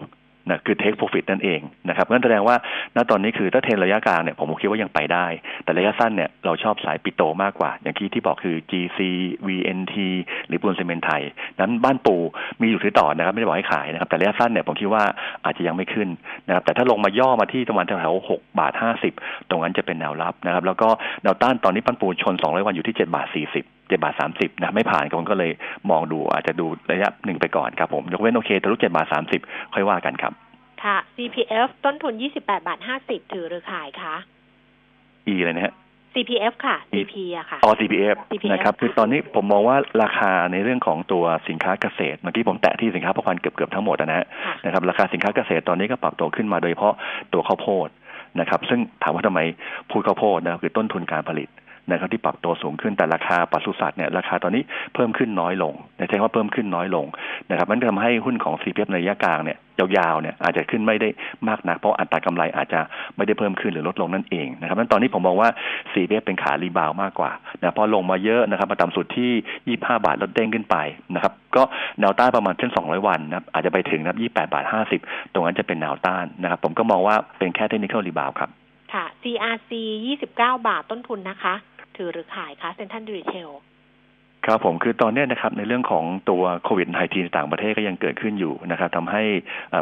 [0.51, 2.57] นะคือ take profit นั่นเองนะครับงั้นแสดงว่า
[2.97, 5.27] ณตอนนี้คือถ้าเทรนระยะกลางเนี่ยผมคิดว่ายังไปได้
[5.65, 8.99] แต่ระยะสั้นเนี่ยเราชอบสายปิโตมากกว่า อย่างที่ที่บอกคือ GC
[9.47, 9.97] VNT
[10.47, 11.23] หรือปูนซีเมนไทย
[11.61, 12.17] นั้นบ้านปู
[12.61, 15.05] มีอยู่ถือต่อนะครับ ไม่ได้บอกให้ขายนะครับ แต่ระยะสั้นเนี่ยผมคิดว่า
[15.45, 16.09] อาจจะยังไม่ขึ้น
[16.47, 19.13] นะครับแต่ถ้าลงมาย่อมาที่ประมาณแถวๆหกบาทห้าสิบ
[19.49, 20.89] ตรงนั้นจะเป็นแนวรับนะครับแล้วก็
[21.23, 25.51] แนวต้านตอนนี้บ้นปูชนสองร้อยวันอยู่ที่เจ็ดบาทสี่สิบ เจ็ดบาทสามสิบนะไม่ผ่านผมก็เลย
[25.91, 29.41] มองดูอาจจะดูระยะหนึ่งไปก่อนครับผมยกเว้นโอเคทะลุเจ็ดบาทสามสิบ
[29.75, 30.33] ค่อยว่ากันครับ
[30.85, 34.15] ค่ะ CPF ต้นทุน28บาท50ถือหรือขายคะ
[35.33, 35.75] E เลยนะฮะ
[36.15, 46.95] CPF ค่ะ CP อะค่ะอ๋อ CPF CPF นะครับ คือตอนนี้ผมมองว่าราคาในเรื่องของตัวสินค้าเกษตร เมื่อกี้ผมแตะที่สินค้าประพันธ์เกือบๆทั้งหมดนะฮะค่ะนะครับ ราคาสินค้าเกษตรตอนนี้ก็ปรับตัวขึ้นมาโดยเฉพาะ
[47.33, 47.89] ตัวข้าวโพด
[48.41, 49.41] นะครับ ซึ่งถามว่าทำไม
[49.91, 51.49] พูดข้าวโพดนะครับคือต้นทุนการผลิต
[51.91, 54.63] นะครับที่ปรับตัวสูงขึ้นแต่ราคาปศุสัตว์เนี่ยราคาตอนนี้
[54.95, 55.75] เพิ่มขึ้นน้อยลง
[56.09, 57.07] ใช้ว่าเพิ่มขึ้นน้อยลง
[57.51, 59.59] นะครับมันทำให้หุ้นของ CPF ในระยะกลางเนี่ย
[59.99, 61.09] ยาวๆเนี่ยอาจจะขึ้นไม่ได้
[61.49, 62.81] มากนักเพราะอัตรากำไรอาจจะ
[63.17, 65.49] ไม่ได้เพิ่มขึ้นหรือลดลงนั่นเองนะครับนั้นตอนนี้ผมมองว่า
[65.93, 67.31] CPF เป็นขา rebound มากกว่า
[67.61, 70.77] นะพอลงมาเยอะนะครับมาต่ำสุดที่ 25 บาทแล้วเด้งขึ้นไป
[71.15, 71.63] นะครับก็
[72.01, 74.65] แนวต้านประมาณเส้น200 วันนะอาจจะไปถึงนะครับ28 บาท
[75.01, 78.51] 50 ตรงนั้นจะเป็นแนวต้านนะครับผมก็มองว่าเป็นแค่ technical rebound ครับ
[78.93, 79.73] ค่ะ CRC
[80.09, 81.55] 29 บาทต้นทุนนะคะ
[81.99, 83.51] ถือหรือขายคะเซ็นทรัลดีเทล
[84.47, 89.23] ครับผมคือตอนนี้นะครับในเรื่องของตัวโควิด -19 ในต่างประเทศก็ยังเกิดขึ้นอยู่นะครับทำให้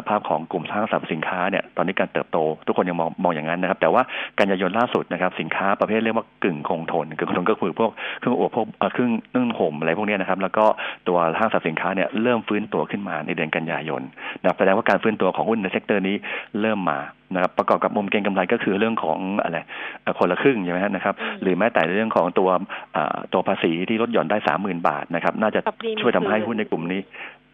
[0.07, 2.37] ภาพของกลุ่มห้างสรรพสินค้าเนี่ยตอนนี้การเติบโต
[2.67, 4.01] ทุกคนยังมองมองอย่างนั้นนะครับแต่ว่า
[4.39, 10.65] กันยายนล่าสุดนะครับสินค้าประเภทเรียกว่ากึ่งคงทนกึ่งคงทนก็คือพวกเครื่องอุปโภคเอ่อเครื่องนึ่งห่มอะไรพวกนี้นะครับแล้วก็
[11.07, 14.01] ตัวห้างสรรพสินค้าเนี่ยเริ่มฟื้นตัวขึ้นมาในเดือนกันยายน
[14.41, 16.15] นะแสดงว่าการฟื้นตัวของหุ้นใน sector นี้
[16.61, 16.99] เริ่มมา
[17.33, 19.59] นะครับประกอบกับมุมเก็งกำไรก็คือเรื่องของอะไร
[20.01, 22.49] เอ่อคนละครึ่งใช่ไหมฮะนะครับ หรือแม้แต่เรื่องของตัว
[22.95, 27.01] อ่าตัวภาษีที่ลดหย่อนได้สามหมื่นบาทนะครับ น่าจะกับ premium ช่วยทำให้หุ้นในกลุ่มนี้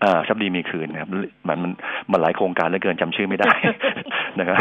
[0.04, 1.10] อ่าช้อปดีมีคืนนะครับ
[1.48, 1.72] มันมัน
[2.12, 3.52] มันหลายโครงการเหลือเกินจำชื่อไม่ได้
[4.40, 4.58] นะครับ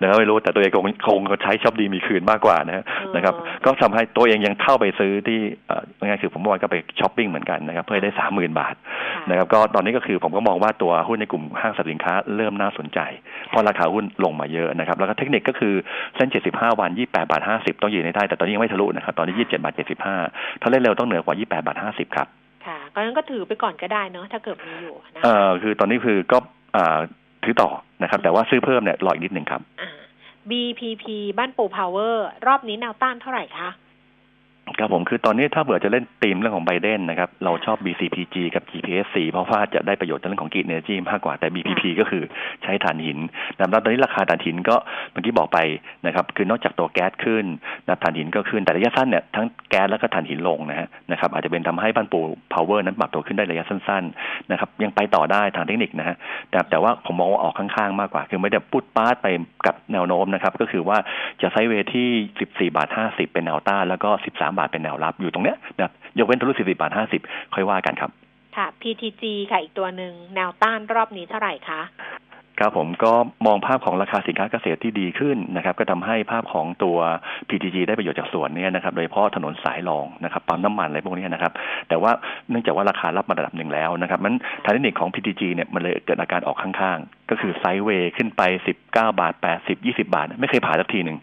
[0.00, 2.84] นะครับไม่รู้แต่ตัวเองคงคงใช้ช้อปดีมีคืนมากกว่านะ
[3.16, 3.34] นะครับ
[3.64, 5.38] ก็ทำให้ตัวเองยังเข้าไปซื้อที่
[5.98, 8.74] ง่ายคือผมว่าก็ไปช้อปปิ้งเหมือนกันนะครับ เพื่อได้สามหมื่นบาท
[9.30, 12.98] นะครับก็ตอนนี้ก็คือผมก็มองว่าตัวหุ้นในกลุ่มห้างสรรพสินค้าเริ่มน่าสนใจ
[13.50, 15.74] เพราะราคาหุ้นลงมาเยอะนะครับ แล้วก็เทคนิคก็คือ
[16.16, 19.74] เส้น 75 วัน 28 บาท 50 ต้องยืนในได้ แต่ตอนนี้ยังไม่ทะลุนะครับ ตอนนี้ 27 บาท
[20.16, 22.26] 75 ถ้าเล่นเร็วต้องเหนือกว่า 28 บาท 50 ครับ
[22.66, 26.38] ค่ะก็นั้นก็ถือไปก่อนก็ได้เนาะถ้าเกิดมีอยู่นะเออคือตอนนี้คือก็
[26.76, 26.98] อ่า
[27.46, 27.70] ถือต่อ
[28.02, 29.60] นะครับ แต่ว่าซื้อเพิ่มเนี่ยรออีกนิดหนึ่งครับ
[30.50, 31.04] BPP
[31.38, 33.68] บ้านปูพาวเวอร์ รอบนี้แนวต้านเท่าไหร่คะ
[34.68, 42.24] ครับผมคือตอนนี้ถ้าเผื่อจะเล่นธีมเรื่องของไบเดนนะครับ เราชอบ BCPG กับ GPSC เพราะว่าจะได้ประโยชน์เรื่องของ green energy มากกว่าแต่ BPP ก็คือ
[42.62, 43.18] ใช้ถ่านหิน
[43.54, 44.76] นะครับตอนนี้ราคาถ่านหินก็
[45.12, 45.58] เมื่อกี้บอกไป
[46.06, 47.44] นะครับคือนอกจากตัวแก๊สขึ้น
[47.86, 52.20] นะถ่านหินก็ขึ้นแต่ระยะสั้นเนี่ยทั้งแก๊สแล้วก็ถ่านหินลงนะฮะนะครับอาจจะเป็นทำให้บ้านปู
[52.54, 56.16] พาวเวอร์นั้นปรับตัวขึ้นได้ระยะสั้นๆนะครับยังไปต่อได้ทางเทคนิคนะฮะ
[56.50, 59.26] แต่แต่ว่าผมมองว่าออกข้างๆมากกว่า คือไม่ได้ปรู๊ดปร๊าดไป
[59.66, 60.98] กับแนวโน้มนะครับก็คือว่า
[61.42, 62.08] จะไซเวที่
[62.68, 66.92] 14บาท50 เป็นแนวต้านแล้วก็ 13บาทเป็นแนวรับอยู่ตรงเนี้ยนะยกเว้นทะลุ40บาท
[67.22, 68.10] 50 ค่อยว่ากันครับ
[68.56, 71.82] ค่ะ PTG ค่ะอีกตัวหนึ่งแนวต้านรอบนี้เท่าไหร่คะ
[72.60, 73.12] ครับผมก็
[73.46, 76.98] มองภาพของราคาสินค้าเกษตรที่ดีขึ้นนะครับ ก็ทำให้ภาพของตัว
[77.48, 81.52] PTG ได้ประโยชน์จากส่วนนี้นะครับ โดยเฉพาะถนนสายรองนะครับปั๊มน้ำมันอะไรพวกนี้นะครับ
[81.88, 82.10] แต่ว่า
[82.50, 84.34] เนื่องจากว่าราคารับมาระดับหนึ่งแล้วนะครับมัน
[84.64, 88.42] ทางเทคนิคของ PTG เนี่ยมันเลยเกิดอาการออกข้างๆ ก็คือไซด์เวย์ขึ้นไป
[88.82, 91.18] 19 บาท 80 20 บาท ไม่เคยผ่านสักทีหนึ่ง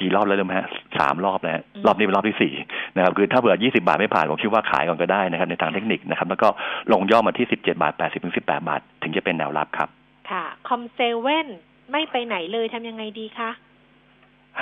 [0.00, 0.68] กี่รอบแล้วเลยไหมฮะ
[0.98, 2.52] สามรอบแล้วรอบนี้เป็นรอบที่สี่
[2.96, 6.48] นะครับคือถ้าเบื่อยี่สิบาทไม่ผ่านผมคิดว่าขายก่อนก็ได้นะครับในทางเทคนิคนะครับแล้วก็
[6.92, 9.88] ลงย่อมาที่สิบเจ็ดบาทแปดสิบถึงสิบแปดบาท ถึงจะเป็นแนวรับครับ
[10.30, 11.48] ค่ะคอมเซเว่น
[11.92, 13.50] ไม่ไปไหนเลยทำยังไงดีคะ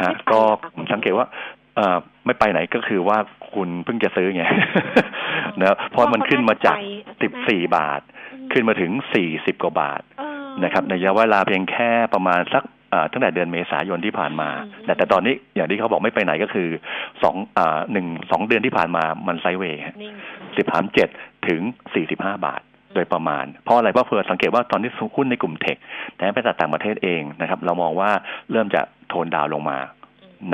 [0.01, 0.41] ฮะก็
[0.74, 1.26] ผมสังเกตว่า
[1.76, 3.18] เอ่อไม่ไปไหนก็คือว่า
[3.55, 4.45] คุณเพิ่งจะซื้อไง
[5.61, 6.76] นะเพราะมันขึ้นมาจาก
[7.22, 8.01] สิบสี่บาท
[8.53, 10.03] ขึ้นมาถึงสี่สิบกว่าบาท
[10.64, 12.64] นะครับในระยะเวลาเพียงแค่ประมาณสัก
[13.12, 14.49] ตั้งแต่เดือนเมษายนที่ผ่านมา
[14.84, 16.68] แต่แต่ตอนนี้อย่างที่เขาบอกไม่ไปไหนก็คือ
[17.22, 17.37] สอง
[17.93, 19.80] หนึ่งสองเดือนที่ผ่านมามันไซเวย์
[20.57, 21.09] สิบสามเจ็ด
[21.49, 21.61] ถึง
[21.95, 22.61] สี่สิบห้าบาท
[22.95, 25.76] โดยประมาณ เพราะอะไรเพราะเพื่อสังเกตว่าตอนนี้หุ้นในกลุ่มเทค
[26.14, 28.11] แต่ไปต่างประเทศเองนะครับ เรามองว่า
[28.51, 29.78] เริ่มจะโทนดาวลงมา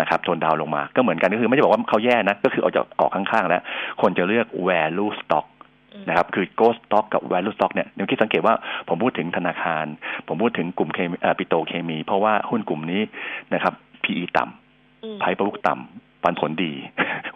[0.00, 3.62] นะครับโทนดาวลงมาก็เหมือนกันก็คือไม่ได้บอกว่าเขาแย่นะ ก็คือออกจากออกข้างๆแล้ว
[4.00, 5.46] คนจะเลือก value stock
[6.08, 8.54] นะครับคือ ghost stock กับ value stock เนี่ยเดี๋ยวคิดสังเกตว่า
[8.88, 9.86] ผมพูดถึงธนาคาร
[10.28, 13.02] ผมพูดถึงกลุ่มเคมีปิโตเคมี เพราะว่าหุ้นกลุ่มนี้
[13.54, 13.74] นะครับ
[14.04, 16.72] PE ต่ำไพ่ประมุกต่ำปันผลดี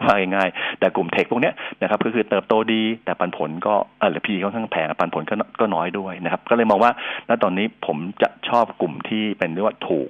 [0.03, 1.51] ว่าง่ายๆแต่กลุ่มเทคพวกนี้
[1.81, 6.91] นะครับก็คือเติบโตดี แต่ปันผลก็เออพีค่อนข้างแพงปันผลก็ก็น้อยด้วยนะครับ ก็เลยมองว่า
[7.29, 10.09] ณตอนนี้ผมจะชอบกลุ่มที่เป็นเรียกว่าถูก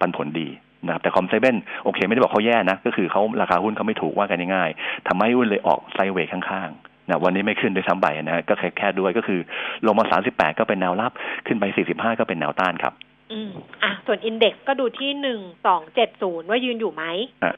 [0.00, 0.48] ปันผลดี
[0.86, 9.40] นะครับแต่คอมเซเว่นโอเค ไม่ได้บอกเขาแย่นะ ก็คือเขาราคาหุ้นเขาไม่ถูกว่ากันง่ายๆทำให้หุ้นเลยออกไซเวย์ข้างๆ นะวันนี้ไม่ขึ้นด้วยซ้ำไปนะก็แค่แค่ด้วยก็คือ
[9.86, 11.12] ลงมาสามสิบแปดก็เป็นแนวรับ
[11.46, 12.92] ขึ้นไปสี่สิบห้าก็เป็นแนวต้านครับ
[13.32, 13.50] อืม
[13.82, 17.04] อะส่วนอินเด็กซ์ก็ดูที่หนึ่งสองเจ็ดศูนย์ว่ายืนอยู่ไหม
[17.44, 17.54] อะ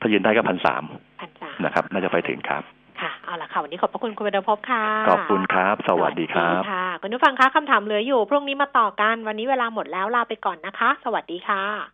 [0.00, 0.82] ถ้ายืนได้ก็พันสาม
[1.20, 2.62] พันสามนะครับ น่าจะไปถึงครับ
[3.00, 11.93] ค่ะเอาละค่ะ วันนี้ขอบพระคุณคุณเบดพบค่ะ ขอบคุณครับ สวัสดีครับค่ะคุณผู้ฟังคะคำถามเหลืออยู่ พรุ่งนี้มาต่อกัน วันนี้เวลาหมดแล้วลาไปก่อนนะคะ สวัสดีค่ะ